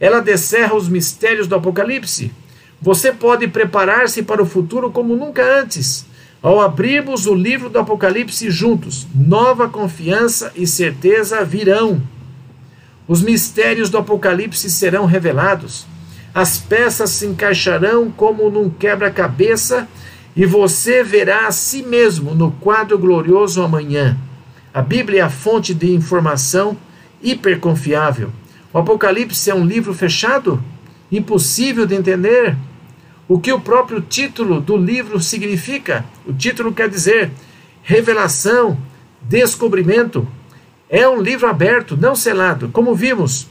Ela 0.00 0.20
descerra 0.20 0.74
os 0.74 0.88
mistérios 0.88 1.46
do 1.46 1.54
Apocalipse. 1.54 2.32
Você 2.84 3.10
pode 3.10 3.48
preparar-se 3.48 4.22
para 4.22 4.42
o 4.42 4.46
futuro 4.46 4.90
como 4.90 5.16
nunca 5.16 5.42
antes. 5.58 6.04
Ao 6.42 6.60
abrirmos 6.60 7.24
o 7.24 7.34
livro 7.34 7.70
do 7.70 7.78
Apocalipse 7.78 8.50
juntos, 8.50 9.06
nova 9.14 9.66
confiança 9.66 10.52
e 10.54 10.66
certeza 10.66 11.42
virão. 11.42 12.02
Os 13.08 13.22
mistérios 13.22 13.88
do 13.88 13.96
Apocalipse 13.96 14.68
serão 14.68 15.06
revelados. 15.06 15.86
As 16.34 16.58
peças 16.58 17.08
se 17.08 17.24
encaixarão 17.24 18.10
como 18.10 18.50
num 18.50 18.68
quebra-cabeça 18.68 19.88
e 20.36 20.44
você 20.44 21.02
verá 21.02 21.46
a 21.46 21.52
si 21.52 21.82
mesmo 21.82 22.34
no 22.34 22.52
quadro 22.52 22.98
glorioso 22.98 23.62
amanhã. 23.62 24.14
A 24.74 24.82
Bíblia 24.82 25.20
é 25.20 25.22
a 25.22 25.30
fonte 25.30 25.72
de 25.72 25.90
informação 25.90 26.76
hiperconfiável. 27.22 28.30
O 28.74 28.78
Apocalipse 28.78 29.50
é 29.50 29.54
um 29.54 29.64
livro 29.64 29.94
fechado, 29.94 30.62
impossível 31.10 31.86
de 31.86 31.94
entender. 31.94 32.54
O 33.26 33.40
que 33.40 33.52
o 33.52 33.60
próprio 33.60 34.02
título 34.02 34.60
do 34.60 34.76
livro 34.76 35.18
significa? 35.18 36.04
O 36.26 36.32
título 36.32 36.72
quer 36.72 36.88
dizer 36.88 37.30
revelação, 37.82 38.78
descobrimento. 39.22 40.26
É 40.88 41.08
um 41.08 41.20
livro 41.20 41.46
aberto, 41.48 41.96
não 41.96 42.14
selado. 42.14 42.68
Como 42.68 42.94
vimos, 42.94 43.48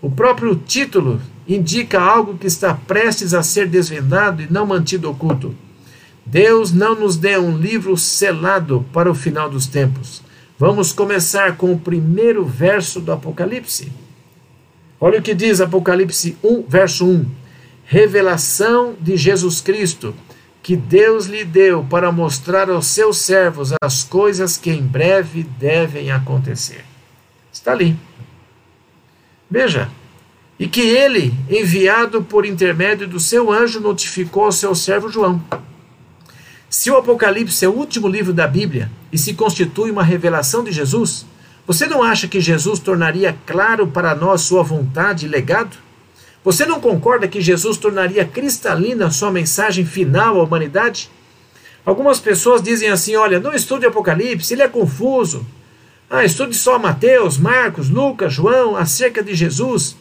o 0.00 0.10
próprio 0.10 0.54
título 0.54 1.20
indica 1.48 2.00
algo 2.00 2.36
que 2.36 2.46
está 2.46 2.74
prestes 2.74 3.32
a 3.32 3.42
ser 3.42 3.66
desvendado 3.66 4.42
e 4.42 4.52
não 4.52 4.66
mantido 4.66 5.10
oculto. 5.10 5.54
Deus 6.26 6.72
não 6.72 6.94
nos 6.94 7.16
dê 7.16 7.38
um 7.38 7.56
livro 7.56 7.96
selado 7.96 8.84
para 8.92 9.10
o 9.10 9.14
final 9.14 9.48
dos 9.48 9.66
tempos. 9.66 10.22
Vamos 10.58 10.92
começar 10.92 11.56
com 11.56 11.72
o 11.72 11.78
primeiro 11.78 12.44
verso 12.44 13.00
do 13.00 13.12
Apocalipse. 13.12 13.90
Olha 15.00 15.18
o 15.18 15.22
que 15.22 15.34
diz 15.34 15.60
Apocalipse 15.60 16.36
1, 16.42 16.64
verso 16.68 17.06
1. 17.06 17.43
Revelação 17.84 18.94
de 19.00 19.16
Jesus 19.16 19.60
Cristo, 19.60 20.14
que 20.62 20.74
Deus 20.74 21.26
lhe 21.26 21.44
deu 21.44 21.84
para 21.84 22.10
mostrar 22.10 22.70
aos 22.70 22.86
seus 22.86 23.18
servos 23.18 23.72
as 23.82 24.02
coisas 24.02 24.56
que 24.56 24.70
em 24.70 24.82
breve 24.82 25.42
devem 25.42 26.10
acontecer. 26.10 26.84
Está 27.52 27.72
ali. 27.72 27.96
Veja, 29.50 29.90
e 30.58 30.66
que 30.66 30.80
ele, 30.80 31.34
enviado 31.50 32.22
por 32.22 32.46
intermédio 32.46 33.06
do 33.06 33.20
seu 33.20 33.52
anjo, 33.52 33.80
notificou 33.80 34.44
ao 34.44 34.52
seu 34.52 34.74
servo 34.74 35.08
João. 35.08 35.42
Se 36.70 36.90
o 36.90 36.96
Apocalipse 36.96 37.64
é 37.64 37.68
o 37.68 37.72
último 37.72 38.08
livro 38.08 38.32
da 38.32 38.48
Bíblia 38.48 38.90
e 39.12 39.18
se 39.18 39.34
constitui 39.34 39.90
uma 39.90 40.02
revelação 40.02 40.64
de 40.64 40.72
Jesus, 40.72 41.26
você 41.66 41.86
não 41.86 42.02
acha 42.02 42.26
que 42.26 42.40
Jesus 42.40 42.78
tornaria 42.78 43.36
claro 43.46 43.86
para 43.86 44.14
nós 44.14 44.40
sua 44.40 44.62
vontade 44.62 45.26
e 45.26 45.28
legado? 45.28 45.83
Você 46.44 46.66
não 46.66 46.78
concorda 46.78 47.26
que 47.26 47.40
Jesus 47.40 47.78
tornaria 47.78 48.26
cristalina 48.26 49.10
sua 49.10 49.30
mensagem 49.30 49.86
final 49.86 50.38
à 50.38 50.44
humanidade? 50.44 51.10
Algumas 51.86 52.20
pessoas 52.20 52.62
dizem 52.62 52.90
assim: 52.90 53.16
olha, 53.16 53.40
não 53.40 53.54
estude 53.54 53.86
Apocalipse, 53.86 54.52
ele 54.52 54.62
é 54.62 54.68
confuso. 54.68 55.46
Ah, 56.08 56.22
estude 56.22 56.54
só 56.54 56.78
Mateus, 56.78 57.38
Marcos, 57.38 57.88
Lucas, 57.88 58.34
João 58.34 58.76
acerca 58.76 59.22
de 59.22 59.34
Jesus. 59.34 59.96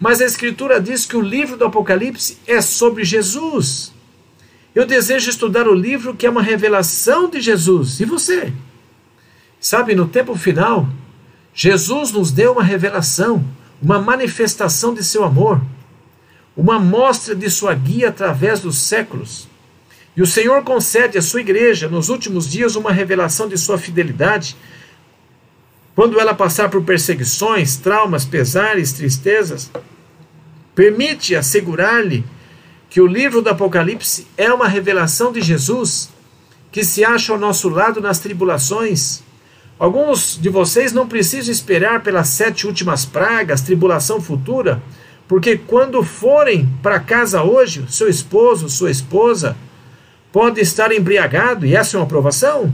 Mas 0.00 0.20
a 0.20 0.24
Escritura 0.24 0.80
diz 0.80 1.06
que 1.06 1.16
o 1.16 1.20
livro 1.20 1.56
do 1.56 1.66
Apocalipse 1.66 2.38
é 2.46 2.60
sobre 2.62 3.04
Jesus. 3.04 3.92
Eu 4.74 4.86
desejo 4.86 5.30
estudar 5.30 5.68
o 5.68 5.74
livro 5.74 6.14
que 6.14 6.26
é 6.26 6.30
uma 6.30 6.42
revelação 6.42 7.28
de 7.28 7.40
Jesus. 7.40 8.00
E 8.00 8.04
você? 8.04 8.52
Sabe, 9.60 9.94
no 9.94 10.08
tempo 10.08 10.34
final, 10.34 10.88
Jesus 11.54 12.10
nos 12.10 12.32
deu 12.32 12.52
uma 12.52 12.64
revelação, 12.64 13.44
uma 13.82 13.98
manifestação 13.98 14.94
de 14.94 15.02
seu 15.04 15.24
amor, 15.24 15.60
uma 16.56 16.78
mostra 16.78 17.34
de 17.34 17.50
sua 17.50 17.74
guia 17.74 18.08
através 18.08 18.60
dos 18.60 18.78
séculos. 18.78 19.48
E 20.16 20.22
o 20.22 20.26
Senhor 20.26 20.62
concede 20.62 21.18
à 21.18 21.22
sua 21.22 21.40
igreja, 21.40 21.88
nos 21.88 22.08
últimos 22.08 22.48
dias, 22.48 22.76
uma 22.76 22.92
revelação 22.92 23.48
de 23.48 23.58
sua 23.58 23.76
fidelidade. 23.76 24.56
Quando 25.94 26.20
ela 26.20 26.34
passar 26.34 26.68
por 26.68 26.84
perseguições, 26.84 27.76
traumas, 27.76 28.24
pesares, 28.24 28.92
tristezas, 28.92 29.70
permite 30.74 31.34
assegurar-lhe 31.34 32.24
que 32.88 33.00
o 33.00 33.08
livro 33.08 33.42
do 33.42 33.50
Apocalipse 33.50 34.28
é 34.36 34.52
uma 34.52 34.68
revelação 34.68 35.32
de 35.32 35.40
Jesus 35.40 36.10
que 36.70 36.84
se 36.84 37.04
acha 37.04 37.32
ao 37.32 37.38
nosso 37.38 37.68
lado 37.68 38.00
nas 38.00 38.20
tribulações. 38.20 39.23
Alguns 39.78 40.38
de 40.40 40.48
vocês 40.48 40.92
não 40.92 41.08
precisam 41.08 41.52
esperar 41.52 42.02
pelas 42.02 42.28
sete 42.28 42.66
últimas 42.66 43.04
pragas, 43.04 43.60
tribulação 43.60 44.20
futura, 44.20 44.80
porque 45.26 45.56
quando 45.56 46.02
forem 46.02 46.68
para 46.82 47.00
casa 47.00 47.42
hoje, 47.42 47.84
seu 47.88 48.08
esposo, 48.08 48.68
sua 48.68 48.90
esposa, 48.90 49.56
pode 50.32 50.60
estar 50.60 50.92
embriagado, 50.92 51.66
e 51.66 51.74
essa 51.74 51.96
é 51.96 51.98
uma 51.98 52.04
aprovação. 52.04 52.72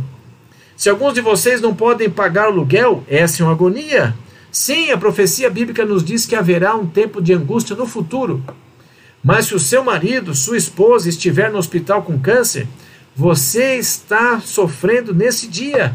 Se 0.77 0.89
alguns 0.89 1.15
de 1.15 1.21
vocês 1.21 1.61
não 1.61 1.75
podem 1.75 2.11
pagar 2.11 2.49
o 2.49 2.53
aluguel, 2.53 3.05
essa 3.09 3.43
é 3.43 3.47
uma 3.47 3.53
agonia. 3.53 4.15
Sim, 4.51 4.91
a 4.91 4.99
profecia 4.99 5.49
bíblica 5.49 5.85
nos 5.85 6.03
diz 6.05 6.27
que 6.27 6.35
haverá 6.35 6.75
um 6.75 6.87
tempo 6.87 7.23
de 7.23 7.33
angústia 7.33 7.77
no 7.77 7.87
futuro. 7.87 8.43
Mas 9.23 9.47
se 9.47 9.55
o 9.55 9.61
seu 9.61 9.85
marido, 9.85 10.35
sua 10.35 10.57
esposa 10.57 11.09
estiver 11.09 11.51
no 11.51 11.59
hospital 11.59 12.03
com 12.03 12.19
câncer, 12.19 12.67
você 13.15 13.77
está 13.77 14.41
sofrendo 14.41 15.15
nesse 15.15 15.47
dia. 15.47 15.95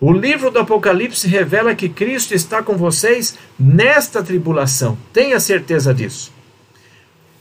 O 0.00 0.12
livro 0.12 0.50
do 0.50 0.58
Apocalipse 0.58 1.28
revela 1.28 1.74
que 1.74 1.86
Cristo 1.86 2.34
está 2.34 2.62
com 2.62 2.74
vocês 2.74 3.36
nesta 3.58 4.22
tribulação. 4.22 4.96
Tenha 5.12 5.38
certeza 5.38 5.92
disso. 5.92 6.32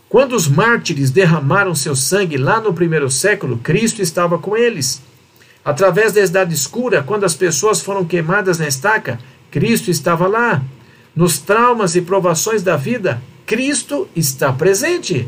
Quando 0.10 0.36
os 0.36 0.46
mártires 0.46 1.10
derramaram 1.10 1.74
seu 1.74 1.96
sangue 1.96 2.36
lá 2.36 2.60
no 2.60 2.74
primeiro 2.74 3.10
século, 3.10 3.58
Cristo 3.60 4.02
estava 4.02 4.38
com 4.38 4.58
eles. 4.58 5.02
Através 5.64 6.12
da 6.12 6.22
idade 6.22 6.54
escura, 6.54 7.02
quando 7.02 7.24
as 7.24 7.34
pessoas 7.34 7.80
foram 7.80 8.04
queimadas 8.04 8.60
na 8.60 8.68
estaca, 8.68 9.20
Cristo 9.50 9.90
estava 9.90 10.28
lá. 10.28 10.62
Nos 11.16 11.40
traumas 11.40 11.96
e 11.96 12.02
provações 12.02 12.62
da 12.62 12.76
vida, 12.76 13.22
Cristo 13.46 14.10
está 14.14 14.52
presente. 14.52 15.26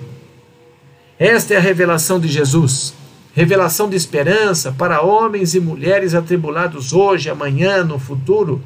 Esta 1.17 1.53
é 1.53 1.57
a 1.57 1.61
revelação 1.61 2.19
de 2.19 2.27
Jesus. 2.27 2.93
Revelação 3.33 3.89
de 3.89 3.95
esperança 3.95 4.73
para 4.73 5.01
homens 5.01 5.55
e 5.55 5.59
mulheres 5.59 6.13
atribulados 6.13 6.91
hoje, 6.91 7.29
amanhã, 7.29 7.81
no 7.81 7.97
futuro. 7.97 8.61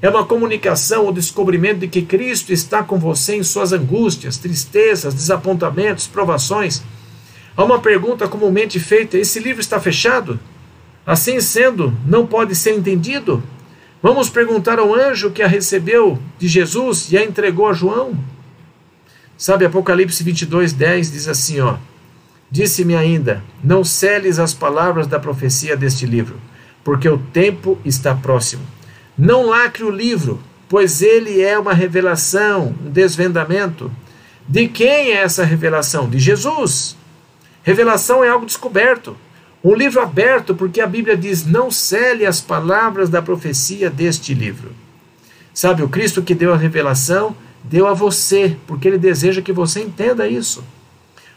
É 0.00 0.08
uma 0.08 0.24
comunicação, 0.24 1.08
o 1.08 1.12
descobrimento 1.12 1.80
de 1.80 1.88
que 1.88 2.02
Cristo 2.02 2.52
está 2.52 2.82
com 2.82 2.96
você 2.96 3.36
em 3.36 3.42
suas 3.42 3.72
angústias, 3.72 4.36
tristezas, 4.38 5.14
desapontamentos, 5.14 6.06
provações. 6.06 6.82
Há 7.56 7.64
uma 7.64 7.80
pergunta 7.80 8.28
comumente 8.28 8.78
feita: 8.78 9.18
esse 9.18 9.40
livro 9.40 9.60
está 9.60 9.80
fechado? 9.80 10.38
Assim 11.04 11.40
sendo, 11.40 11.92
não 12.06 12.24
pode 12.24 12.54
ser 12.54 12.74
entendido? 12.74 13.42
Vamos 14.00 14.28
perguntar 14.28 14.78
ao 14.78 14.94
anjo 14.94 15.30
que 15.30 15.42
a 15.42 15.48
recebeu 15.48 16.18
de 16.38 16.46
Jesus 16.46 17.10
e 17.10 17.18
a 17.18 17.24
entregou 17.24 17.66
a 17.66 17.72
João. 17.72 18.12
Sabe, 19.36 19.64
Apocalipse 19.64 20.22
22, 20.22 20.72
10 20.72 21.10
diz 21.10 21.26
assim: 21.26 21.60
ó. 21.60 21.76
Disse-me 22.54 22.94
ainda: 22.94 23.42
Não 23.64 23.82
celes 23.82 24.38
as 24.38 24.54
palavras 24.54 25.08
da 25.08 25.18
profecia 25.18 25.76
deste 25.76 26.06
livro, 26.06 26.36
porque 26.84 27.08
o 27.08 27.18
tempo 27.18 27.76
está 27.84 28.14
próximo. 28.14 28.62
Não 29.18 29.46
lacre 29.46 29.82
o 29.82 29.90
livro, 29.90 30.40
pois 30.68 31.02
ele 31.02 31.42
é 31.42 31.58
uma 31.58 31.74
revelação, 31.74 32.72
um 32.86 32.90
desvendamento. 32.90 33.90
De 34.48 34.68
quem 34.68 35.10
é 35.10 35.16
essa 35.16 35.42
revelação? 35.42 36.08
De 36.08 36.20
Jesus. 36.20 36.96
Revelação 37.64 38.22
é 38.22 38.28
algo 38.28 38.46
descoberto. 38.46 39.16
Um 39.64 39.74
livro 39.74 40.00
aberto, 40.00 40.54
porque 40.54 40.80
a 40.80 40.86
Bíblia 40.86 41.16
diz: 41.16 41.44
Não 41.44 41.72
cele 41.72 42.24
as 42.24 42.40
palavras 42.40 43.08
da 43.08 43.20
profecia 43.20 43.90
deste 43.90 44.32
livro. 44.32 44.70
Sabe, 45.52 45.82
o 45.82 45.88
Cristo 45.88 46.22
que 46.22 46.36
deu 46.36 46.54
a 46.54 46.56
revelação 46.56 47.34
deu 47.64 47.88
a 47.88 47.94
você, 47.94 48.56
porque 48.64 48.86
ele 48.86 48.98
deseja 48.98 49.42
que 49.42 49.52
você 49.52 49.80
entenda 49.80 50.28
isso. 50.28 50.62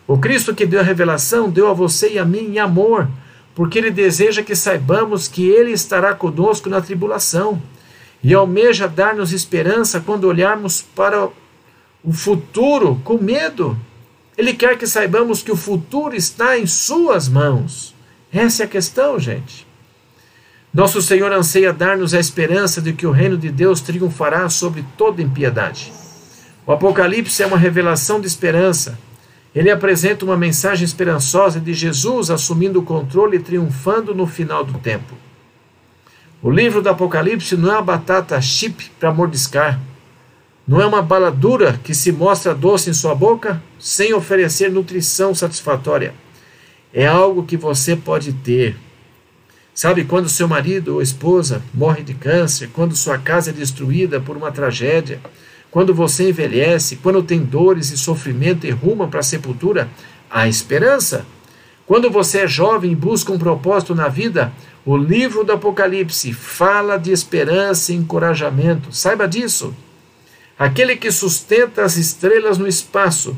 O 0.07 0.17
Cristo 0.17 0.55
que 0.55 0.65
deu 0.65 0.79
a 0.79 0.83
revelação 0.83 1.49
deu 1.49 1.67
a 1.67 1.73
você 1.73 2.13
e 2.13 2.19
a 2.19 2.23
mim 2.23 2.53
em 2.53 2.59
amor, 2.59 3.09
porque 3.53 3.77
ele 3.77 3.91
deseja 3.91 4.41
que 4.41 4.55
saibamos 4.55 5.27
que 5.27 5.45
ele 5.49 5.71
estará 5.71 6.15
conosco 6.15 6.69
na 6.69 6.79
tribulação 6.79 7.61
e 8.23 8.33
almeja 8.33 8.87
dar-nos 8.87 9.33
esperança 9.33 9.99
quando 9.99 10.23
olharmos 10.23 10.81
para 10.81 11.27
o 12.03 12.13
futuro 12.13 13.01
com 13.03 13.17
medo. 13.17 13.77
Ele 14.37 14.53
quer 14.53 14.77
que 14.77 14.87
saibamos 14.87 15.43
que 15.43 15.51
o 15.51 15.57
futuro 15.57 16.15
está 16.15 16.57
em 16.57 16.65
Suas 16.65 17.27
mãos. 17.27 17.93
Essa 18.31 18.63
é 18.63 18.65
a 18.65 18.69
questão, 18.69 19.19
gente. 19.19 19.67
Nosso 20.73 21.01
Senhor 21.01 21.31
anseia 21.31 21.73
dar-nos 21.73 22.13
a 22.13 22.19
esperança 22.19 22.81
de 22.81 22.93
que 22.93 23.07
o 23.07 23.11
reino 23.11 23.37
de 23.37 23.49
Deus 23.49 23.81
triunfará 23.81 24.47
sobre 24.47 24.85
toda 24.95 25.21
impiedade. 25.21 25.91
O 26.65 26.71
Apocalipse 26.71 27.41
é 27.41 27.47
uma 27.47 27.57
revelação 27.57 28.21
de 28.21 28.27
esperança. 28.27 28.99
Ele 29.57 29.71
apresenta 29.71 30.23
uma 30.23 30.37
mensagem 30.37 30.85
esperançosa 30.85 31.59
de 31.59 31.73
Jesus 31.73 32.29
assumindo 32.29 32.79
o 32.79 32.83
controle 32.83 33.37
e 33.37 33.39
triunfando 33.39 34.13
no 34.13 34.27
final 34.27 34.63
do 34.63 34.77
tempo. 34.77 35.15
O 36.43 36.51
livro 36.51 36.79
do 36.79 36.89
Apocalipse 36.89 37.57
não 37.57 37.71
é 37.71 37.73
uma 37.73 37.81
batata 37.81 38.39
chip 38.39 38.91
para 38.99 39.11
mordiscar. 39.11 39.79
Não 40.67 40.79
é 40.79 40.85
uma 40.85 41.01
bala 41.01 41.31
dura 41.31 41.79
que 41.83 41.95
se 41.95 42.11
mostra 42.11 42.53
doce 42.53 42.91
em 42.91 42.93
sua 42.93 43.15
boca 43.15 43.59
sem 43.79 44.13
oferecer 44.13 44.69
nutrição 44.69 45.33
satisfatória. 45.33 46.13
É 46.93 47.07
algo 47.07 47.41
que 47.41 47.57
você 47.57 47.95
pode 47.95 48.33
ter. 48.33 48.77
Sabe, 49.73 50.03
quando 50.03 50.29
seu 50.29 50.47
marido 50.47 50.93
ou 50.93 51.01
esposa 51.01 51.63
morre 51.73 52.03
de 52.03 52.13
câncer, 52.13 52.69
quando 52.71 52.95
sua 52.95 53.17
casa 53.17 53.49
é 53.49 53.53
destruída 53.53 54.21
por 54.21 54.37
uma 54.37 54.51
tragédia, 54.51 55.19
quando 55.77 55.93
você 55.93 56.29
envelhece, 56.29 56.95
quando 56.95 57.21
tem 57.21 57.43
dores 57.43 57.91
e 57.91 57.99
sofrimento 57.99 58.65
e 58.65 58.71
ruma 58.71 59.07
para 59.07 59.19
a 59.19 59.23
sepultura, 59.23 59.87
há 60.27 60.47
esperança. 60.47 61.23
Quando 61.85 62.09
você 62.09 62.39
é 62.39 62.47
jovem 62.47 62.93
e 62.93 62.95
busca 62.95 63.31
um 63.31 63.37
propósito 63.37 63.93
na 63.93 64.07
vida, 64.07 64.51
o 64.83 64.97
livro 64.97 65.43
do 65.43 65.53
Apocalipse 65.53 66.33
fala 66.33 66.97
de 66.97 67.11
esperança 67.11 67.91
e 67.91 67.95
encorajamento. 67.95 68.91
Saiba 68.91 69.27
disso. 69.27 69.71
Aquele 70.57 70.95
que 70.95 71.11
sustenta 71.11 71.83
as 71.83 71.95
estrelas 71.95 72.57
no 72.57 72.67
espaço, 72.67 73.37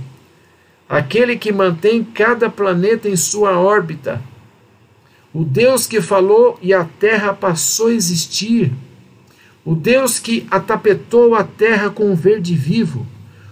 aquele 0.87 1.35
que 1.35 1.51
mantém 1.51 2.05
cada 2.05 2.49
planeta 2.49 3.09
em 3.09 3.17
sua 3.17 3.59
órbita, 3.59 4.21
o 5.33 5.43
Deus 5.43 5.85
que 5.85 5.99
falou 5.99 6.57
e 6.61 6.73
a 6.73 6.85
terra 6.85 7.33
passou 7.33 7.87
a 7.87 7.93
existir, 7.93 8.71
o 9.69 9.75
Deus 9.75 10.17
que 10.17 10.47
atapetou 10.49 11.35
a 11.35 11.43
terra 11.43 11.91
com 11.91 12.11
o 12.11 12.15
verde 12.15 12.55
vivo, 12.55 13.05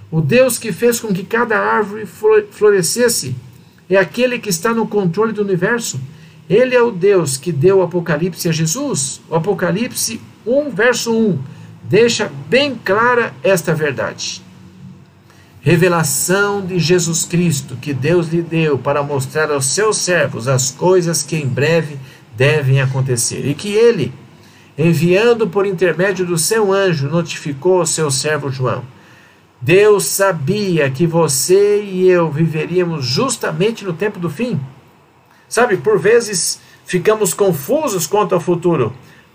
o 0.09 0.19
Deus 0.19 0.57
que 0.57 0.71
fez 0.71 0.99
com 0.99 1.13
que 1.13 1.23
cada 1.23 1.59
árvore 1.59 2.07
florescesse, 2.49 3.35
é 3.87 3.97
aquele 3.97 4.39
que 4.39 4.49
está 4.49 4.73
no 4.73 4.87
controle 4.87 5.31
do 5.31 5.43
universo. 5.43 6.01
Ele 6.49 6.73
é 6.73 6.81
o 6.81 6.89
Deus 6.89 7.37
que 7.37 7.51
deu 7.51 7.77
o 7.77 7.81
Apocalipse 7.83 8.49
a 8.49 8.51
Jesus. 8.51 9.21
O 9.29 9.35
Apocalipse 9.35 10.19
1, 10.43 10.71
verso 10.71 11.15
1 11.15 11.37
deixa 11.83 12.31
bem 12.49 12.73
clara 12.73 13.31
esta 13.43 13.75
verdade. 13.75 14.41
Revelação 15.61 16.65
de 16.65 16.79
Jesus 16.79 17.25
Cristo 17.25 17.77
que 17.79 17.93
Deus 17.93 18.29
lhe 18.29 18.41
deu 18.41 18.79
para 18.79 19.03
mostrar 19.03 19.51
aos 19.51 19.67
seus 19.67 19.97
servos 19.97 20.47
as 20.47 20.71
coisas 20.71 21.21
que 21.21 21.35
em 21.35 21.45
breve 21.45 21.95
devem 22.35 22.81
acontecer 22.81 23.45
e 23.47 23.53
que 23.53 23.69
ele, 23.69 24.11
enviando 24.77 25.47
por 25.47 25.65
intermédio 25.65 26.25
do 26.25 26.37
seu 26.37 26.71
anjo, 26.71 27.09
notificou 27.09 27.79
ao 27.79 27.85
seu 27.85 28.11
servo 28.11 28.49
João. 28.49 28.83
Deus 29.59 30.05
sabia 30.05 30.89
que 30.91 31.07
você 31.07 31.81
e 31.81 32.07
eu 32.07 32.29
viveríamos 32.29 33.05
justamente 33.05 33.83
no 33.83 33.93
tempo 33.93 34.19
do 34.19 34.29
fim. 34.29 34.59
Sabe, 35.49 35.77
por 35.77 35.97
vezes 35.97 36.59
ficamos 36.85 37.33
confusos 37.33 38.05
quanto 38.05 38.35
ao 38.35 38.41
futuro, 38.41 38.93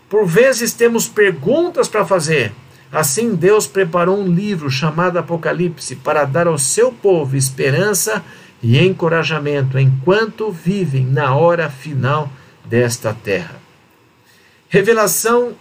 por 0.08 0.26
vezes 0.26 0.72
temos 0.72 1.08
perguntas 1.08 1.88
para 1.88 2.04
fazer. 2.04 2.52
Assim, 2.92 3.34
Deus 3.34 3.66
preparou 3.66 4.18
um 4.18 4.28
livro 4.28 4.70
chamado 4.70 5.18
Apocalipse 5.18 5.96
para 5.96 6.24
dar 6.24 6.46
ao 6.46 6.58
seu 6.58 6.92
povo 6.92 7.34
esperança 7.34 8.22
e 8.62 8.78
encorajamento 8.78 9.78
enquanto 9.78 10.52
vivem 10.52 11.06
na 11.06 11.34
hora 11.34 11.70
final 11.70 12.30
desta 12.64 13.14
terra. 13.14 13.61
Revelação 14.72 15.54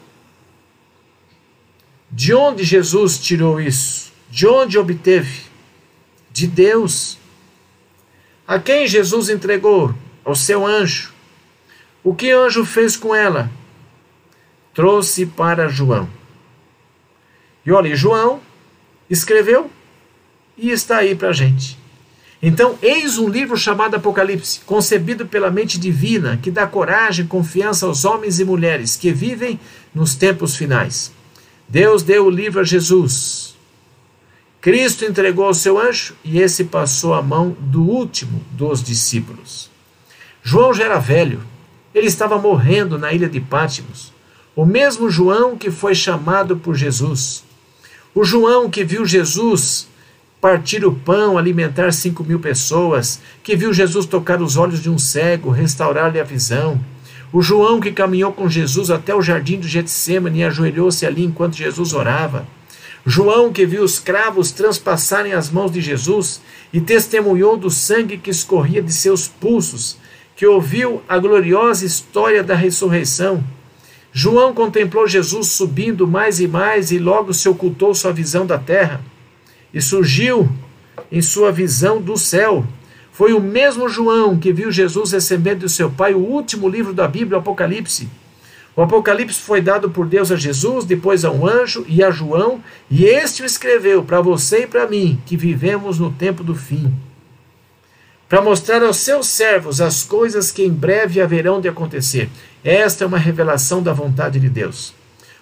de 2.10 2.34
onde 2.34 2.63
Jesus 2.63 3.19
tirou 3.19 3.60
isso? 3.60 4.13
De 4.30 4.47
onde 4.47 4.78
obteve? 4.78 5.43
De 6.32 6.47
Deus. 6.47 7.17
A 8.47 8.58
quem 8.58 8.88
Jesus 8.88 9.28
entregou? 9.28 9.93
Ao 10.24 10.34
seu 10.34 10.65
anjo. 10.65 11.12
O 12.02 12.15
que 12.15 12.32
anjo 12.32 12.63
fez 12.63 12.95
com 12.95 13.13
ela? 13.13 13.52
trouxe 14.74 15.26
para 15.26 15.67
João. 15.67 16.10
E 17.65 17.71
olha, 17.71 17.95
João 17.95 18.41
escreveu 19.10 19.69
e 20.58 20.71
está 20.71 20.97
aí 20.97 21.15
para 21.15 21.30
a 21.30 21.34
gente. 21.34 21.78
Então, 22.41 22.77
eis 22.82 23.19
um 23.19 23.30
livro 23.30 23.56
chamado 23.56 23.95
Apocalipse, 23.95 24.62
concebido 24.65 25.27
pela 25.27 25.51
mente 25.51 25.80
divina, 25.80 26.39
que 26.41 26.49
dá 26.49 26.65
coragem 26.65 27.23
e 27.23 27.27
confiança 27.27 27.86
aos 27.86 28.04
homens 28.04 28.39
e 28.39 28.45
mulheres 28.45 28.95
que 28.95 29.12
vivem 29.12 29.60
nos 29.93 30.15
tempos 30.15 30.56
finais. 30.56 31.12
Deus 31.69 32.01
deu 32.01 32.25
o 32.25 32.30
livro 32.32 32.60
a 32.60 32.63
Jesus. 32.63 33.56
Cristo 34.60 35.06
entregou 35.06 35.45
ao 35.45 35.54
seu 35.54 35.80
anjo 35.80 36.15
e 36.23 36.39
esse 36.39 36.63
passou 36.63 37.13
a 37.13 37.21
mão 37.21 37.56
do 37.60 37.84
último 37.84 38.43
dos 38.51 38.84
discípulos. 38.84 39.69
João 40.43 40.73
já 40.73 40.86
era 40.86 40.99
velho, 40.99 41.41
ele 41.93 42.08
estava 42.08 42.39
morrendo 42.39 42.97
na 42.97 43.13
ilha 43.13 43.30
de 43.30 43.39
Pátimos. 43.39 44.12
O 44.56 44.65
mesmo 44.65 45.10
João 45.10 45.56
que 45.56 45.69
foi 45.69 45.93
chamado 45.93 46.58
por 46.58 46.75
Jesus. 46.75 47.43
O 48.13 48.23
João 48.23 48.69
que 48.69 48.84
viu 48.84 49.06
Jesus 49.06 49.88
partir 50.41 50.84
o 50.84 50.91
pão, 50.91 51.38
alimentar 51.38 51.93
cinco 51.93 52.23
mil 52.23 52.39
pessoas, 52.39 53.21
que 53.43 53.56
viu 53.56 53.71
Jesus 53.71 54.08
tocar 54.08 54.41
os 54.41 54.58
olhos 54.58 54.82
de 54.82 54.89
um 54.89 54.97
cego, 54.97 55.51
restaurar-lhe 55.51 56.19
a 56.19 56.23
visão. 56.23 56.80
O 57.32 57.41
João 57.41 57.80
que 57.80 57.91
caminhou 57.91 58.34
com 58.34 58.49
Jesus 58.49 58.89
até 58.89 59.15
o 59.15 59.21
jardim 59.21 59.60
do 59.60 59.67
Getsemane 59.67 60.39
e 60.39 60.43
ajoelhou-se 60.43 61.06
ali 61.06 61.23
enquanto 61.23 61.56
Jesus 61.56 61.93
orava. 61.93 62.47
João 63.06 63.54
que 63.54 63.65
viu 63.65 63.84
os 63.84 63.99
cravos 63.99 64.51
transpassarem 64.51 65.34
as 65.34 65.49
mãos 65.49 65.71
de 65.71 65.80
Jesus 65.80 66.41
e 66.73 66.82
testemunhou 66.82 67.56
do 67.56 67.69
sangue 67.69 68.17
que 68.17 68.32
escorria 68.32 68.82
de 68.82 68.91
seus 68.91 69.27
pulsos, 69.27 69.97
que 70.36 70.45
ouviu 70.45 71.01
a 71.08 71.17
gloriosa 71.19 71.86
história 71.86 72.43
da 72.43 72.56
ressurreição 72.56 73.43
João 74.13 74.54
contemplou 74.54 75.08
Jesus 75.08 75.47
subindo 75.47 76.06
mais 76.06 76.41
e 76.41 76.47
mais 76.47 76.91
e 76.91 76.99
logo 76.99 77.34
se 77.34 77.47
ocultou 77.47 77.95
sua 77.95 78.12
visão 78.12 78.45
da 78.45 78.58
terra 78.58 79.01
e 79.73 79.81
surgiu 79.81 80.49
em 81.12 81.21
sua 81.21 81.51
visão 81.51 82.01
do 82.01 82.17
céu. 82.17 82.65
Foi 83.12 83.34
o 83.34 83.39
mesmo 83.39 83.89
João 83.89 84.38
que 84.38 84.53
viu 84.53 84.71
Jesus 84.71 85.12
recebendo 85.12 85.60
do 85.60 85.69
seu 85.69 85.89
Pai 85.89 86.13
o 86.13 86.19
último 86.19 86.67
livro 86.67 86.93
da 86.93 87.07
Bíblia, 87.07 87.38
o 87.38 87.41
Apocalipse. 87.41 88.10
O 88.75 88.81
Apocalipse 88.81 89.41
foi 89.41 89.62
dado 89.62 89.89
por 89.89 90.07
Deus 90.07 90.31
a 90.31 90.36
Jesus, 90.36 90.86
depois 90.86 91.25
a 91.25 91.31
um 91.31 91.45
anjo 91.45 91.86
e 91.88 92.03
a 92.03 92.10
João, 92.10 92.63
e 92.89 93.03
este 93.03 93.43
o 93.43 93.45
escreveu 93.45 94.03
para 94.03 94.21
você 94.21 94.63
e 94.63 94.67
para 94.67 94.88
mim, 94.88 95.21
que 95.25 95.36
vivemos 95.36 95.99
no 95.99 96.12
tempo 96.12 96.43
do 96.43 96.55
fim 96.55 96.91
para 98.31 98.41
mostrar 98.41 98.81
aos 98.81 98.95
seus 98.95 99.27
servos 99.27 99.81
as 99.81 100.03
coisas 100.03 100.53
que 100.53 100.63
em 100.63 100.71
breve 100.71 101.19
haverão 101.19 101.60
de 101.60 101.67
acontecer. 101.67 102.29
Esta 102.63 103.03
é 103.03 103.07
uma 103.07 103.17
revelação 103.17 103.84
da 103.84 103.91
vontade 103.91 104.39
de 104.39 104.47
Deus. 104.47 104.93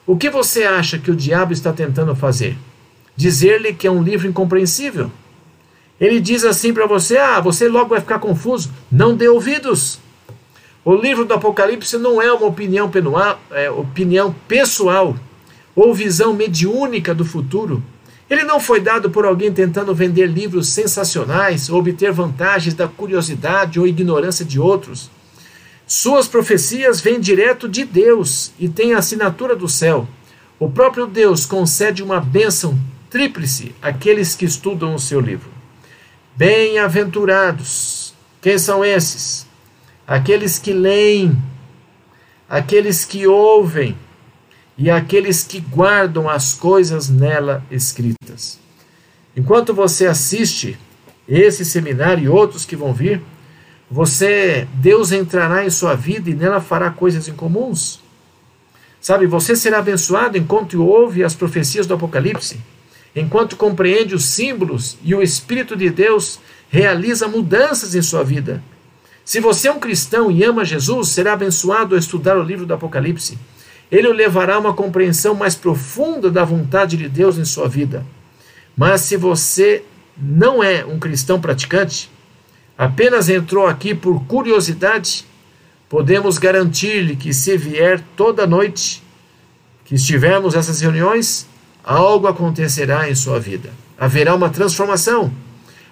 O 0.07 0.17
que 0.17 0.27
você 0.27 0.63
acha 0.63 0.97
que 0.97 1.11
o 1.11 1.15
diabo 1.15 1.53
está 1.53 1.71
tentando 1.71 2.15
fazer? 2.15 2.57
Dizer-lhe 3.19 3.73
que 3.73 3.85
é 3.85 3.91
um 3.91 4.01
livro 4.01 4.29
incompreensível? 4.29 5.11
Ele 5.99 6.21
diz 6.21 6.45
assim 6.45 6.73
para 6.73 6.85
você: 6.85 7.17
ah, 7.17 7.41
você 7.41 7.67
logo 7.67 7.89
vai 7.89 7.99
ficar 7.99 8.17
confuso. 8.17 8.71
Não 8.89 9.13
dê 9.13 9.27
ouvidos. 9.27 9.99
O 10.85 10.95
livro 10.95 11.25
do 11.25 11.33
Apocalipse 11.33 11.97
não 11.97 12.21
é 12.21 12.31
uma 12.31 12.45
opinião, 12.45 12.89
penal, 12.89 13.37
é, 13.51 13.69
opinião 13.69 14.33
pessoal 14.47 15.17
ou 15.75 15.93
visão 15.93 16.33
mediúnica 16.33 17.13
do 17.13 17.25
futuro. 17.25 17.83
Ele 18.29 18.45
não 18.45 18.57
foi 18.57 18.79
dado 18.79 19.09
por 19.09 19.25
alguém 19.25 19.51
tentando 19.51 19.93
vender 19.93 20.27
livros 20.27 20.69
sensacionais 20.69 21.69
ou 21.69 21.77
obter 21.77 22.13
vantagens 22.13 22.73
da 22.73 22.87
curiosidade 22.87 23.81
ou 23.81 23.85
ignorância 23.85 24.45
de 24.45 24.61
outros. 24.61 25.11
Suas 25.85 26.25
profecias 26.25 27.01
vêm 27.01 27.19
direto 27.19 27.67
de 27.67 27.83
Deus 27.83 28.53
e 28.57 28.69
têm 28.69 28.93
a 28.93 28.99
assinatura 28.99 29.57
do 29.57 29.67
céu. 29.67 30.07
O 30.57 30.69
próprio 30.69 31.05
Deus 31.05 31.45
concede 31.45 32.01
uma 32.01 32.21
bênção 32.21 32.79
tríplice 33.09 33.75
àqueles 33.81 34.35
que 34.35 34.45
estudam 34.45 34.93
o 34.93 34.99
seu 34.99 35.19
livro. 35.19 35.49
Bem-aventurados. 36.35 38.13
Quem 38.41 38.57
são 38.57 38.85
esses? 38.85 39.45
Aqueles 40.07 40.57
que 40.57 40.71
leem, 40.71 41.37
aqueles 42.47 43.03
que 43.03 43.27
ouvem 43.27 43.97
e 44.77 44.89
aqueles 44.89 45.43
que 45.43 45.59
guardam 45.59 46.29
as 46.29 46.53
coisas 46.53 47.09
nela 47.09 47.63
escritas. 47.69 48.59
Enquanto 49.35 49.73
você 49.73 50.07
assiste 50.07 50.77
esse 51.27 51.65
seminário 51.65 52.23
e 52.23 52.29
outros 52.29 52.65
que 52.65 52.75
vão 52.75 52.93
vir, 52.93 53.21
você, 53.91 54.67
Deus 54.75 55.11
entrará 55.11 55.65
em 55.65 55.69
sua 55.69 55.95
vida 55.95 56.29
e 56.29 56.33
nela 56.33 56.61
fará 56.61 56.89
coisas 56.89 57.27
incomuns. 57.27 57.99
Sabe, 59.01 59.25
você 59.25 59.55
será 59.55 59.79
abençoado 59.79 60.37
enquanto 60.37 60.83
ouve 60.83 61.23
as 61.23 61.33
profecias 61.33 61.87
do 61.87 61.93
Apocalipse, 61.93 62.59
enquanto 63.19 63.55
compreende 63.55 64.15
os 64.15 64.25
símbolos 64.25 64.97
e 65.03 65.13
o 65.13 65.21
Espírito 65.21 65.75
de 65.75 65.89
Deus 65.89 66.39
realiza 66.69 67.27
mudanças 67.27 67.95
em 67.95 68.01
sua 68.01 68.23
vida. 68.23 68.63
Se 69.25 69.39
você 69.39 69.67
é 69.67 69.71
um 69.71 69.79
cristão 69.79 70.31
e 70.31 70.43
ama 70.43 70.65
Jesus, 70.65 71.09
será 71.09 71.33
abençoado 71.33 71.95
ao 71.95 71.99
estudar 71.99 72.37
o 72.37 72.43
livro 72.43 72.65
do 72.65 72.73
Apocalipse 72.73 73.37
ele 73.91 74.07
o 74.07 74.13
levará 74.13 74.55
a 74.55 74.59
uma 74.59 74.73
compreensão 74.73 75.33
mais 75.33 75.55
profunda 75.55 76.29
da 76.29 76.43
vontade 76.43 76.95
de 76.95 77.09
Deus 77.09 77.37
em 77.37 77.45
sua 77.45 77.67
vida. 77.67 78.05
Mas 78.77 79.01
se 79.01 79.17
você 79.17 79.83
não 80.17 80.63
é 80.63 80.85
um 80.85 80.99
cristão 80.99 81.41
praticante, 81.41 82.09
apenas 82.77 83.29
entrou 83.29 83.65
aqui 83.65 83.95
por 83.95 84.23
curiosidade, 84.25 85.25
podemos 85.87 86.37
garantir-lhe 86.37 87.15
que 87.15 87.33
se 87.33 87.57
vier 87.57 88.01
toda 88.15 88.45
noite 88.45 89.01
que 89.83 89.95
estivermos 89.95 90.53
nessas 90.53 90.79
reuniões, 90.79 91.47
algo 91.89 92.27
acontecerá 92.27 93.09
em 93.09 93.15
sua 93.15 93.39
vida. 93.39 93.71
Haverá 93.97 94.35
uma 94.35 94.51
transformação. 94.51 95.31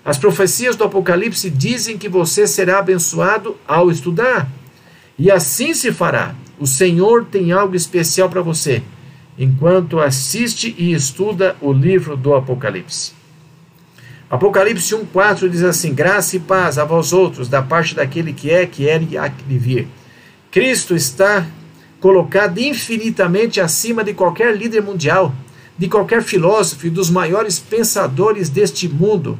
As 0.05 0.15
profecias 0.15 0.75
do 0.75 0.83
Apocalipse 0.83 1.49
dizem 1.49 1.97
que 1.97 2.07
você 2.07 2.45
será 2.45 2.77
abençoado 2.77 3.57
ao 3.67 3.89
estudar. 3.89 4.47
E 5.17 5.31
assim 5.31 5.73
se 5.73 5.91
fará. 5.91 6.35
O 6.59 6.67
Senhor 6.67 7.25
tem 7.25 7.51
algo 7.51 7.75
especial 7.75 8.29
para 8.29 8.43
você, 8.43 8.83
enquanto 9.39 9.99
assiste 9.99 10.75
e 10.77 10.93
estuda 10.93 11.55
o 11.59 11.73
livro 11.73 12.15
do 12.15 12.35
Apocalipse. 12.35 13.13
Apocalipse 14.29 14.93
1,4 14.93 15.49
diz 15.49 15.63
assim: 15.63 15.95
Graça 15.95 16.35
e 16.35 16.39
paz 16.39 16.77
a 16.77 16.85
vós 16.85 17.11
outros, 17.11 17.49
da 17.49 17.61
parte 17.63 17.95
daquele 17.95 18.33
que 18.33 18.51
é, 18.51 18.67
que 18.67 18.87
era 18.87 19.03
e 19.03 19.17
há 19.17 19.27
de 19.27 19.57
vir. 19.57 19.87
Cristo 20.51 20.95
está 20.95 21.45
colocado 21.99 22.59
infinitamente 22.59 23.59
acima 23.59 24.03
de 24.03 24.13
qualquer 24.13 24.55
líder 24.55 24.81
mundial, 24.81 25.33
de 25.77 25.87
qualquer 25.87 26.23
filósofo 26.23 26.87
e 26.87 26.89
dos 26.89 27.09
maiores 27.09 27.59
pensadores 27.59 28.49
deste 28.49 28.87
mundo. 28.87 29.39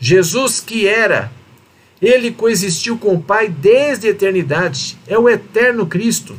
Jesus, 0.00 0.60
que 0.60 0.86
era, 0.86 1.30
ele 2.00 2.32
coexistiu 2.32 2.98
com 2.98 3.14
o 3.14 3.22
Pai 3.22 3.48
desde 3.48 4.08
a 4.08 4.10
eternidade, 4.10 4.98
é 5.06 5.16
o 5.16 5.28
eterno 5.28 5.86
Cristo. 5.86 6.36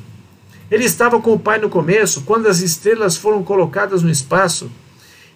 Ele 0.70 0.84
estava 0.84 1.22
com 1.22 1.34
o 1.34 1.40
Pai 1.40 1.60
no 1.60 1.70
começo, 1.70 2.24
quando 2.24 2.48
as 2.48 2.60
estrelas 2.60 3.16
foram 3.16 3.44
colocadas 3.44 4.02
no 4.02 4.10
espaço. 4.10 4.70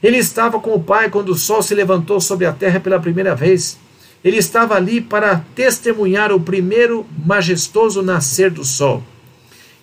Ele 0.02 0.18
estava 0.18 0.60
com 0.60 0.74
o 0.74 0.84
Pai 0.84 1.10
quando 1.10 1.30
o 1.30 1.38
sol 1.38 1.62
se 1.62 1.74
levantou 1.74 2.20
sobre 2.20 2.46
a 2.46 2.52
terra 2.52 2.80
pela 2.80 3.00
primeira 3.00 3.36
vez. 3.36 3.78
Ele 4.24 4.38
estava 4.38 4.76
ali 4.76 5.00
para 5.00 5.46
testemunhar 5.56 6.32
o 6.32 6.40
primeiro 6.40 7.06
majestoso 7.26 8.02
nascer 8.02 8.52
do 8.52 8.66
sol. 8.66 9.04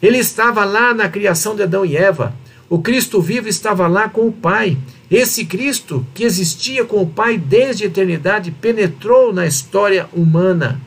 Ele 0.02 0.18
estava 0.18 0.64
lá 0.64 0.92
na 0.92 1.08
criação 1.08 1.56
de 1.56 1.62
Adão 1.62 1.86
e 1.86 1.96
Eva. 1.96 2.34
O 2.68 2.78
Cristo 2.78 3.20
vivo 3.20 3.48
estava 3.48 3.86
lá 3.86 4.08
com 4.08 4.26
o 4.26 4.32
Pai. 4.32 4.76
Esse 5.10 5.44
Cristo, 5.44 6.04
que 6.14 6.24
existia 6.24 6.84
com 6.84 7.02
o 7.02 7.06
Pai 7.06 7.36
desde 7.36 7.84
a 7.84 7.86
eternidade, 7.86 8.50
penetrou 8.50 9.32
na 9.32 9.46
história 9.46 10.08
humana. 10.12 10.80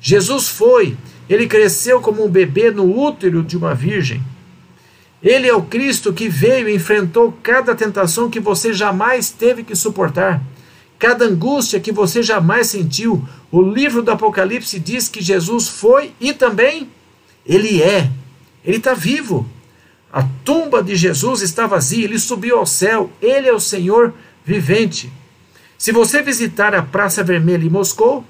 Jesus 0.00 0.48
foi, 0.48 0.96
ele 1.28 1.46
cresceu 1.46 2.00
como 2.00 2.24
um 2.24 2.30
bebê 2.30 2.70
no 2.70 2.98
útero 2.98 3.42
de 3.42 3.56
uma 3.56 3.74
virgem. 3.74 4.22
Ele 5.22 5.48
é 5.48 5.54
o 5.54 5.62
Cristo 5.62 6.12
que 6.12 6.28
veio 6.28 6.68
e 6.68 6.74
enfrentou 6.76 7.36
cada 7.42 7.74
tentação 7.74 8.30
que 8.30 8.38
você 8.38 8.72
jamais 8.72 9.30
teve 9.30 9.64
que 9.64 9.74
suportar, 9.74 10.40
cada 10.98 11.24
angústia 11.24 11.80
que 11.80 11.90
você 11.90 12.22
jamais 12.22 12.68
sentiu. 12.68 13.26
O 13.50 13.60
livro 13.60 14.02
do 14.02 14.12
Apocalipse 14.12 14.78
diz 14.78 15.08
que 15.08 15.20
Jesus 15.20 15.68
foi 15.68 16.12
e 16.20 16.32
também 16.32 16.88
ele 17.44 17.82
é. 17.82 18.10
Ele 18.64 18.76
está 18.76 18.94
vivo. 18.94 19.48
A 20.12 20.22
tumba 20.44 20.82
de 20.82 20.96
Jesus 20.96 21.42
está 21.42 21.66
vazia, 21.66 22.04
ele 22.04 22.18
subiu 22.18 22.58
ao 22.58 22.66
céu, 22.66 23.10
ele 23.20 23.48
é 23.48 23.52
o 23.52 23.60
Senhor 23.60 24.14
vivente. 24.44 25.12
Se 25.76 25.92
você 25.92 26.22
visitar 26.22 26.74
a 26.74 26.82
Praça 26.82 27.22
Vermelha 27.22 27.64
em 27.64 27.70
Moscou, 27.70 28.24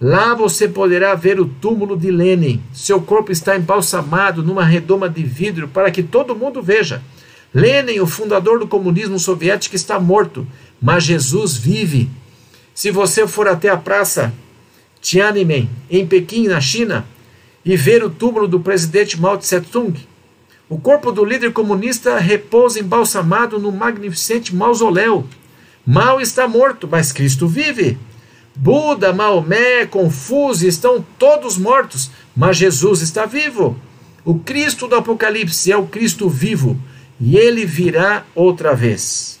Lá 0.00 0.34
você 0.34 0.66
poderá 0.66 1.14
ver 1.14 1.38
o 1.38 1.44
túmulo 1.44 1.94
de 1.94 2.10
Lenin. 2.10 2.62
Seu 2.72 3.02
corpo 3.02 3.30
está 3.30 3.54
embalsamado 3.54 4.42
numa 4.42 4.64
redoma 4.64 5.10
de 5.10 5.22
vidro 5.22 5.68
para 5.68 5.90
que 5.90 6.02
todo 6.02 6.34
mundo 6.34 6.62
veja. 6.62 7.02
Lenin, 7.52 8.00
o 8.00 8.06
fundador 8.06 8.58
do 8.58 8.66
comunismo 8.66 9.18
soviético, 9.18 9.76
está 9.76 10.00
morto, 10.00 10.46
mas 10.80 11.04
Jesus 11.04 11.54
vive. 11.54 12.08
Se 12.72 12.90
você 12.90 13.28
for 13.28 13.46
até 13.46 13.68
a 13.68 13.76
praça 13.76 14.32
Tiananmen, 15.02 15.68
em 15.90 16.06
Pequim, 16.06 16.46
na 16.46 16.62
China, 16.62 17.04
e 17.62 17.76
ver 17.76 18.02
o 18.02 18.08
túmulo 18.08 18.48
do 18.48 18.60
presidente 18.60 19.20
Mao 19.20 19.36
Tse-tung, 19.36 19.92
o 20.70 20.78
corpo 20.78 21.10
do 21.10 21.24
líder 21.24 21.52
comunista 21.52 22.16
repousa 22.16 22.78
embalsamado 22.78 23.58
no 23.58 23.72
magnificente 23.72 24.54
mausoléu. 24.54 25.26
Mao 25.84 26.20
está 26.20 26.46
morto, 26.46 26.86
mas 26.88 27.10
Cristo 27.10 27.48
vive. 27.48 27.98
Buda, 28.54 29.12
Maomé, 29.12 29.84
Confúcio 29.86 30.68
estão 30.68 31.04
todos 31.18 31.58
mortos, 31.58 32.12
mas 32.36 32.56
Jesus 32.56 33.02
está 33.02 33.26
vivo. 33.26 33.76
O 34.24 34.38
Cristo 34.38 34.86
do 34.86 34.94
Apocalipse 34.94 35.72
é 35.72 35.76
o 35.76 35.88
Cristo 35.88 36.28
vivo 36.28 36.78
e 37.20 37.36
ele 37.36 37.66
virá 37.66 38.24
outra 38.32 38.72
vez. 38.72 39.40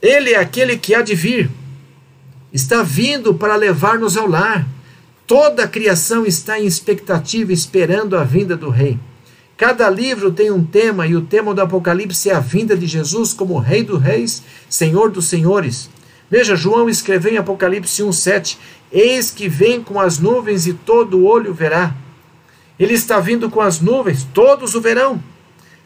Ele 0.00 0.34
é 0.34 0.38
aquele 0.38 0.78
que 0.78 0.94
há 0.94 1.02
de 1.02 1.16
vir, 1.16 1.50
está 2.52 2.84
vindo 2.84 3.34
para 3.34 3.56
levar-nos 3.56 4.16
ao 4.16 4.28
lar. 4.28 4.64
Toda 5.26 5.64
a 5.64 5.68
criação 5.68 6.24
está 6.24 6.60
em 6.60 6.64
expectativa, 6.64 7.52
esperando 7.52 8.16
a 8.16 8.22
vinda 8.22 8.56
do 8.56 8.70
Rei. 8.70 9.00
Cada 9.58 9.90
livro 9.90 10.30
tem 10.30 10.52
um 10.52 10.64
tema, 10.64 11.04
e 11.04 11.16
o 11.16 11.20
tema 11.20 11.52
do 11.52 11.60
Apocalipse 11.60 12.30
é 12.30 12.32
a 12.32 12.38
vinda 12.38 12.76
de 12.76 12.86
Jesus 12.86 13.32
como 13.32 13.58
Rei 13.58 13.82
dos 13.82 14.00
Reis, 14.00 14.40
Senhor 14.70 15.10
dos 15.10 15.26
Senhores. 15.26 15.90
Veja, 16.30 16.54
João 16.54 16.88
escreveu 16.88 17.32
em 17.32 17.38
Apocalipse 17.38 18.00
1,7: 18.00 18.56
Eis 18.92 19.32
que 19.32 19.48
vem 19.48 19.82
com 19.82 19.98
as 19.98 20.20
nuvens 20.20 20.68
e 20.68 20.74
todo 20.74 21.26
olho 21.26 21.52
verá. 21.52 21.92
Ele 22.78 22.94
está 22.94 23.18
vindo 23.18 23.50
com 23.50 23.60
as 23.60 23.80
nuvens, 23.80 24.22
todos 24.32 24.76
o 24.76 24.80
verão. 24.80 25.20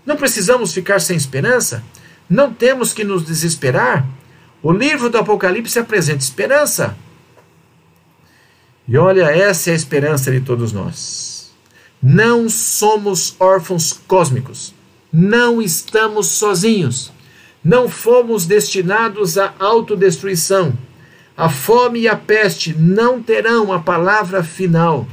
Não 0.05 0.19
precisamos 0.19 0.75
ficar 0.75 1.01
sem 1.01 1.17
esperança, 1.17 1.83
não 2.29 2.53
temos 2.53 2.93
que 2.93 3.05
nos 3.05 3.25
desesperar. 3.25 4.07
O 4.63 4.71
livro 4.71 5.09
do 5.09 5.17
Apocalipse 5.17 5.79
apresenta 5.79 6.19
esperança. 6.19 6.95
E 8.87 8.99
olha, 8.99 9.35
essa 9.35 9.71
é 9.71 9.73
a 9.73 9.77
esperança 9.77 10.31
de 10.31 10.43
todos 10.43 10.75
nós. 10.75 11.32
Não 12.03 12.49
somos 12.49 13.37
órfãos 13.39 13.93
cósmicos. 14.09 14.75
Não 15.13 15.63
estamos 15.63 16.27
sozinhos. 16.27 17.13
Não 17.63 17.89
fomos 17.89 18.45
destinados 18.45 19.39
à 19.39 19.55
autodestruição. 19.61 20.77
A 21.37 21.49
fome 21.49 22.01
e 22.01 22.09
a 22.09 22.17
peste 22.17 22.75
não 22.77 23.23
terão 23.23 23.73
a 23.73 23.79
palavra 23.79 24.43
final. 24.43 25.07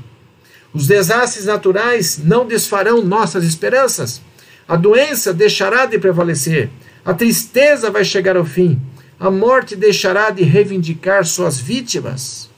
Os 0.74 0.88
desastres 0.88 1.46
naturais 1.46 2.20
não 2.24 2.48
desfarão 2.48 3.04
nossas 3.04 3.44
esperanças. 3.44 4.20
A 4.68 4.76
doença 4.76 5.32
deixará 5.32 5.86
de 5.86 6.00
prevalecer. 6.00 6.72
A 7.06 7.14
tristeza 7.14 7.92
vai 7.92 8.04
chegar 8.04 8.36
ao 8.36 8.46
fim. 8.46 8.82
A 9.20 9.30
morte 9.30 9.76
deixará 9.76 10.32
de 10.32 10.42
reivindicar 10.42 11.24
suas 11.24 11.60
vítimas. 11.60 12.50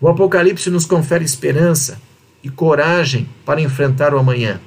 O 0.00 0.08
Apocalipse 0.08 0.70
nos 0.70 0.86
confere 0.86 1.24
esperança 1.26 1.98
e 2.44 2.50
coragem 2.50 3.26
para 3.44 3.60
enfrentar 3.60 4.14
o 4.14 4.18
amanhã. 4.18 4.60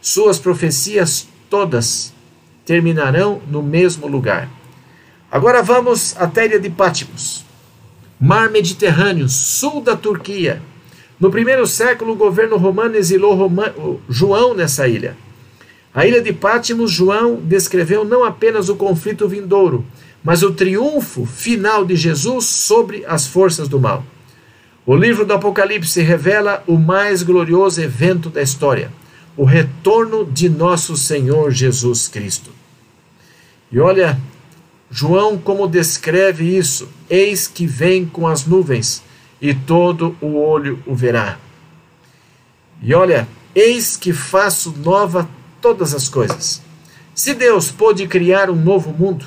Suas 0.00 0.38
profecias 0.38 1.26
todas 1.48 2.12
terminarão 2.66 3.40
no 3.48 3.62
mesmo 3.62 4.06
lugar. 4.06 4.48
Agora 5.30 5.62
vamos 5.62 6.14
à 6.18 6.30
ilha 6.44 6.60
de 6.60 6.68
Pátimos, 6.68 7.44
mar 8.20 8.50
Mediterrâneo, 8.50 9.28
sul 9.28 9.80
da 9.80 9.96
Turquia. 9.96 10.62
No 11.18 11.30
primeiro 11.30 11.66
século, 11.66 12.12
o 12.12 12.16
governo 12.16 12.56
romano 12.58 12.96
exilou 12.96 13.34
Roma... 13.34 13.74
João 14.08 14.54
nessa 14.54 14.86
ilha. 14.86 15.16
A 15.94 16.06
ilha 16.06 16.20
de 16.20 16.32
Pátimos, 16.32 16.90
João 16.90 17.36
descreveu 17.36 18.04
não 18.04 18.24
apenas 18.24 18.68
o 18.68 18.76
conflito 18.76 19.26
vindouro, 19.26 19.84
mas 20.22 20.42
o 20.42 20.52
triunfo 20.52 21.24
final 21.24 21.84
de 21.84 21.96
Jesus 21.96 22.44
sobre 22.44 23.04
as 23.06 23.26
forças 23.26 23.68
do 23.68 23.80
mal. 23.80 24.04
O 24.84 24.96
livro 24.96 25.24
do 25.24 25.32
Apocalipse 25.32 26.00
revela 26.00 26.62
o 26.66 26.76
mais 26.76 27.22
glorioso 27.22 27.80
evento 27.80 28.28
da 28.28 28.42
história 28.42 28.90
o 29.36 29.44
retorno 29.44 30.24
de 30.24 30.48
nosso 30.48 30.96
Senhor 30.96 31.50
Jesus 31.50 32.08
Cristo. 32.08 32.50
E 33.70 33.78
olha, 33.78 34.20
João 34.90 35.38
como 35.38 35.66
descreve 35.66 36.56
isso: 36.56 36.88
eis 37.08 37.48
que 37.48 37.66
vem 37.66 38.04
com 38.04 38.26
as 38.26 38.44
nuvens, 38.44 39.02
e 39.40 39.54
todo 39.54 40.16
o 40.20 40.36
olho 40.38 40.82
o 40.86 40.94
verá. 40.94 41.38
E 42.82 42.94
olha, 42.94 43.26
eis 43.54 43.96
que 43.96 44.12
faço 44.12 44.74
nova 44.78 45.28
todas 45.60 45.94
as 45.94 46.08
coisas. 46.08 46.60
Se 47.14 47.34
Deus 47.34 47.70
pôde 47.70 48.06
criar 48.06 48.50
um 48.50 48.56
novo 48.56 48.92
mundo, 48.92 49.24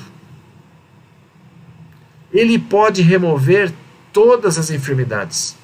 Ele 2.32 2.58
pode 2.58 3.02
remover 3.02 3.72
todas 4.16 4.56
as 4.56 4.70
enfermidades 4.70 5.54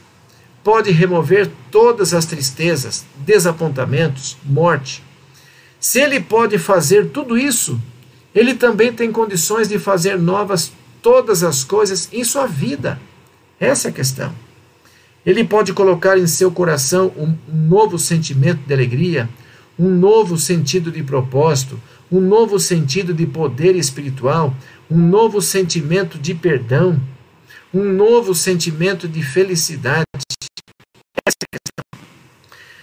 pode 0.63 0.91
remover 0.91 1.51
todas 1.71 2.13
as 2.13 2.27
tristezas, 2.27 3.03
desapontamentos, 3.17 4.37
morte. 4.45 5.03
Se 5.81 5.99
ele 5.99 6.21
pode 6.21 6.59
fazer 6.59 7.09
tudo 7.09 7.39
isso, 7.39 7.81
ele 8.35 8.55
também 8.55 8.93
tem 8.93 9.11
condições 9.11 9.69
de 9.69 9.79
fazer 9.79 10.19
novas 10.19 10.71
todas 11.01 11.43
as 11.43 11.65
coisas 11.65 12.11
em 12.13 12.23
sua 12.25 12.47
vida. 12.47 13.01
Essa 13.59 13.89
é 13.89 13.91
a 13.91 13.95
questão. 13.95 14.35
Ele 15.25 15.45
pode 15.45 15.73
colocar 15.73 16.19
em 16.19 16.27
seu 16.27 16.51
coração 16.51 17.11
um 17.17 17.35
novo 17.51 17.99
sentimento 17.99 18.61
de 18.67 18.75
alegria, 18.75 19.31
um 19.79 19.89
novo 19.89 20.37
sentido 20.37 20.93
de 20.93 21.03
propósito, 21.03 21.81
um 22.11 22.21
novo 22.21 22.61
sentido 22.61 23.15
de 23.15 23.25
poder 23.25 23.75
espiritual, 23.77 24.55
um 24.91 24.99
novo 24.99 25.41
sentimento 25.41 26.19
de 26.19 26.35
perdão, 26.35 27.01
um 27.75 27.85
novo 27.85 28.35
sentimento 28.35 29.09
de 29.09 29.23
felicidade. 29.23 30.05
Essa 31.25 31.37
é 31.43 31.59
questão. 31.59 32.07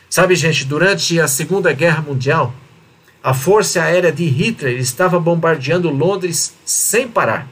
Sabe, 0.09 0.35
gente, 0.35 0.65
durante 0.65 1.19
a 1.19 1.27
Segunda 1.27 1.71
Guerra 1.73 2.01
Mundial, 2.01 2.53
a 3.21 3.33
Força 3.33 3.83
Aérea 3.83 4.11
de 4.11 4.25
Hitler 4.25 4.79
estava 4.79 5.19
bombardeando 5.19 5.89
Londres 5.89 6.55
sem 6.65 7.07
parar. 7.07 7.47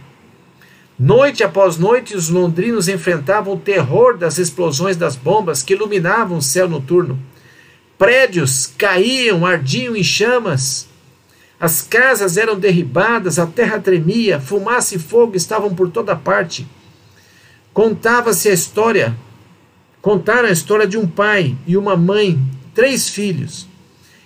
Noite 0.97 1.43
após 1.43 1.77
noite, 1.77 2.15
os 2.15 2.27
londrinos 2.27 2.87
enfrentavam 2.87 3.53
o 3.53 3.59
terror 3.59 4.17
das 4.17 4.39
explosões 4.39 4.97
das 4.97 5.15
bombas 5.15 5.61
que 5.61 5.73
iluminavam 5.73 6.39
o 6.39 6.41
céu 6.41 6.67
noturno. 6.67 7.19
Prédios 7.99 8.65
caíam, 8.75 9.45
ardiam 9.45 9.95
em 9.95 10.03
chamas. 10.03 10.87
As 11.59 11.83
casas 11.83 12.35
eram 12.35 12.57
derribadas, 12.57 13.37
a 13.37 13.45
terra 13.45 13.79
tremia, 13.79 14.39
fumaça 14.39 14.95
e 14.95 14.99
fogo 14.99 15.35
estavam 15.35 15.75
por 15.75 15.89
toda 15.91 16.15
parte. 16.15 16.67
Contava-se 17.77 18.49
a 18.49 18.53
história, 18.53 19.15
contaram 20.01 20.49
a 20.49 20.51
história 20.51 20.87
de 20.87 20.97
um 20.97 21.05
pai 21.05 21.55
e 21.67 21.77
uma 21.77 21.95
mãe, 21.95 22.39
três 22.73 23.07
filhos. 23.07 23.67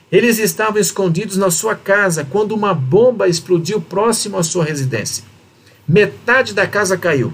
Eles 0.10 0.40
estavam 0.40 0.80
escondidos 0.80 1.36
na 1.36 1.52
sua 1.52 1.76
casa 1.76 2.24
quando 2.24 2.54
uma 2.54 2.74
bomba 2.74 3.28
explodiu 3.28 3.82
próximo 3.82 4.38
à 4.38 4.44
sua 4.44 4.64
residência. 4.64 5.26
Metade 5.86 6.54
da 6.54 6.66
casa 6.66 6.98
caiu. 6.98 7.34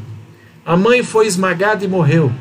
A 0.65 0.75
mãe 0.75 1.03
foi 1.03 1.27
esmagada 1.27 1.85
e 1.85 1.87
morreu. 1.87 2.31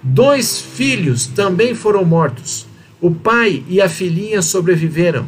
Dois 0.00 0.60
filhos 0.60 1.26
também 1.26 1.74
foram 1.74 2.04
mortos. 2.04 2.68
O 3.00 3.10
pai 3.12 3.64
e 3.66 3.80
a 3.80 3.88
filhinha 3.88 4.42
sobreviveram. 4.42 5.26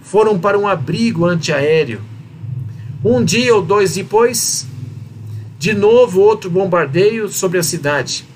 Foram 0.00 0.38
para 0.38 0.58
um 0.58 0.66
abrigo 0.66 1.26
antiaéreo. 1.26 2.00
Um 3.04 3.22
dia 3.22 3.54
ou 3.54 3.60
dois 3.60 3.92
depois, 3.92 4.66
de 5.58 5.72
novo 5.72 6.20
outro 6.20 6.50
bombardeio 6.50 7.28
sobre 7.28 7.58
a 7.58 7.62
cidade. 7.62 8.26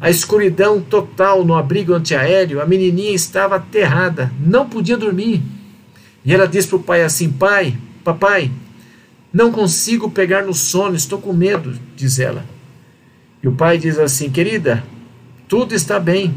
A 0.00 0.10
escuridão 0.10 0.80
total 0.80 1.44
no 1.44 1.54
abrigo 1.54 1.94
antiaéreo, 1.94 2.60
a 2.60 2.66
menininha 2.66 3.12
estava 3.12 3.56
aterrada, 3.56 4.32
não 4.40 4.68
podia 4.68 4.96
dormir. 4.96 5.42
E 6.24 6.32
ela 6.32 6.46
disse 6.46 6.68
para 6.68 6.76
o 6.76 6.82
pai 6.82 7.02
assim: 7.02 7.30
Pai, 7.30 7.76
papai, 8.02 8.50
não 9.32 9.52
consigo 9.52 10.10
pegar 10.10 10.42
no 10.42 10.52
sono, 10.52 10.96
estou 10.96 11.20
com 11.20 11.32
medo, 11.32 11.78
diz 11.96 12.18
ela. 12.18 12.44
E 13.42 13.48
o 13.48 13.52
pai 13.52 13.78
diz 13.78 13.98
assim: 13.98 14.30
Querida, 14.30 14.84
tudo 15.48 15.74
está 15.74 15.98
bem. 15.98 16.34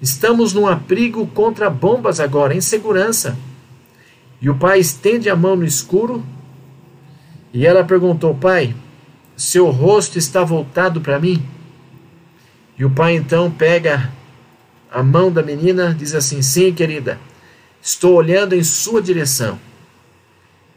Estamos 0.00 0.52
num 0.52 0.66
abrigo 0.66 1.26
contra 1.28 1.70
bombas 1.70 2.20
agora, 2.20 2.54
em 2.54 2.60
segurança. 2.60 3.38
E 4.40 4.50
o 4.50 4.54
pai 4.54 4.80
estende 4.80 5.30
a 5.30 5.36
mão 5.36 5.54
no 5.56 5.64
escuro. 5.64 6.22
E 7.54 7.66
ela 7.66 7.84
perguntou: 7.84 8.34
Pai, 8.34 8.74
seu 9.42 9.70
rosto 9.70 10.18
está 10.18 10.44
voltado 10.44 11.00
para 11.00 11.18
mim? 11.18 11.44
E 12.78 12.84
o 12.84 12.90
pai 12.90 13.16
então 13.16 13.50
pega 13.50 14.08
a 14.88 15.02
mão 15.02 15.32
da 15.32 15.42
menina, 15.42 15.92
diz 15.92 16.14
assim: 16.14 16.40
Sim, 16.40 16.72
querida, 16.72 17.18
estou 17.82 18.14
olhando 18.14 18.54
em 18.54 18.62
sua 18.62 19.02
direção. 19.02 19.58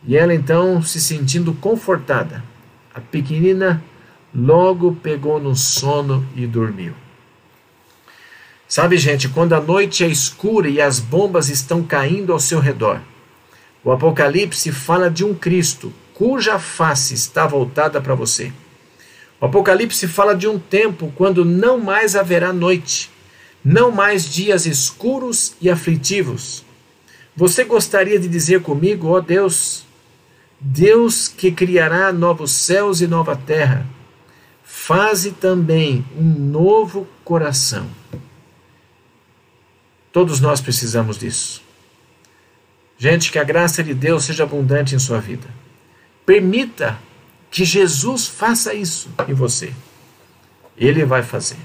E 0.08 0.17
ela 0.17 0.34
então, 0.34 0.82
se 0.82 0.99
sentindo 0.99 1.54
confortada, 1.54 2.43
a 2.91 2.99
pequenina 2.99 3.84
logo 4.34 4.95
pegou 4.95 5.39
no 5.39 5.56
sono 5.56 6.28
e 6.36 6.47
dormiu. 6.47 6.93
Sabe, 8.67 8.97
gente, 8.97 9.30
quando 9.30 9.54
a 9.54 9.62
noite 9.62 10.04
é 10.04 10.08
escura 10.08 10.67
e 10.67 10.82
as 10.82 10.99
bombas 10.99 11.49
estão 11.49 11.84
caindo 11.84 12.34
ao 12.34 12.39
seu 12.39 12.60
redor, 12.60 12.99
o 13.84 13.91
Apocalipse 13.91 14.71
fala 14.71 15.08
de 15.08 15.23
um 15.23 15.36
Cristo 15.36 15.93
cuja 16.15 16.58
face 16.58 17.13
está 17.13 17.45
voltada 17.45 18.01
para 18.01 18.15
você. 18.15 18.51
O 19.39 19.45
Apocalipse 19.45 20.08
fala 20.08 20.34
de 20.34 20.47
um 20.47 20.58
tempo 20.58 21.13
quando 21.15 21.45
não 21.45 21.78
mais 21.78 22.15
haverá 22.15 22.51
noite, 22.51 23.12
não 23.63 23.91
mais 23.91 24.28
dias 24.28 24.65
escuros 24.65 25.56
e 25.62 25.69
aflitivos. 25.69 26.63
Você 27.36 27.65
gostaria 27.65 28.17
de 28.17 28.30
dizer 28.30 28.62
comigo, 28.62 29.10
ó 29.10 29.17
oh 29.17 29.21
Deus, 29.21 29.86
Deus 30.60 31.28
que 31.28 31.51
criará 31.51 32.13
novos 32.13 32.51
céus 32.51 33.01
e 33.01 33.08
nova 33.08 33.36
terra, 33.36 33.86
faze 34.63 35.32
também 35.34 36.06
um 36.17 36.23
novo 36.23 37.06
coração. 37.25 37.88
Todos 40.13 40.39
nós 40.39 40.62
precisamos 40.62 41.17
disso. 41.17 41.62
Gente, 42.97 43.30
que 43.30 43.38
a 43.38 43.43
graça 43.43 43.84
de 43.84 43.93
Deus 43.93 44.23
seja 44.23 44.43
abundante 44.43 44.95
em 44.95 44.99
sua 44.99 45.19
vida. 45.19 45.64
Permita 46.25 46.99
que 47.51 47.63
Jesus 47.63 48.27
faça 48.27 48.73
isso 48.73 49.09
em 49.27 49.33
você. 49.33 49.73
Ele 50.77 51.05
vai 51.05 51.23
fazer. 51.23 51.57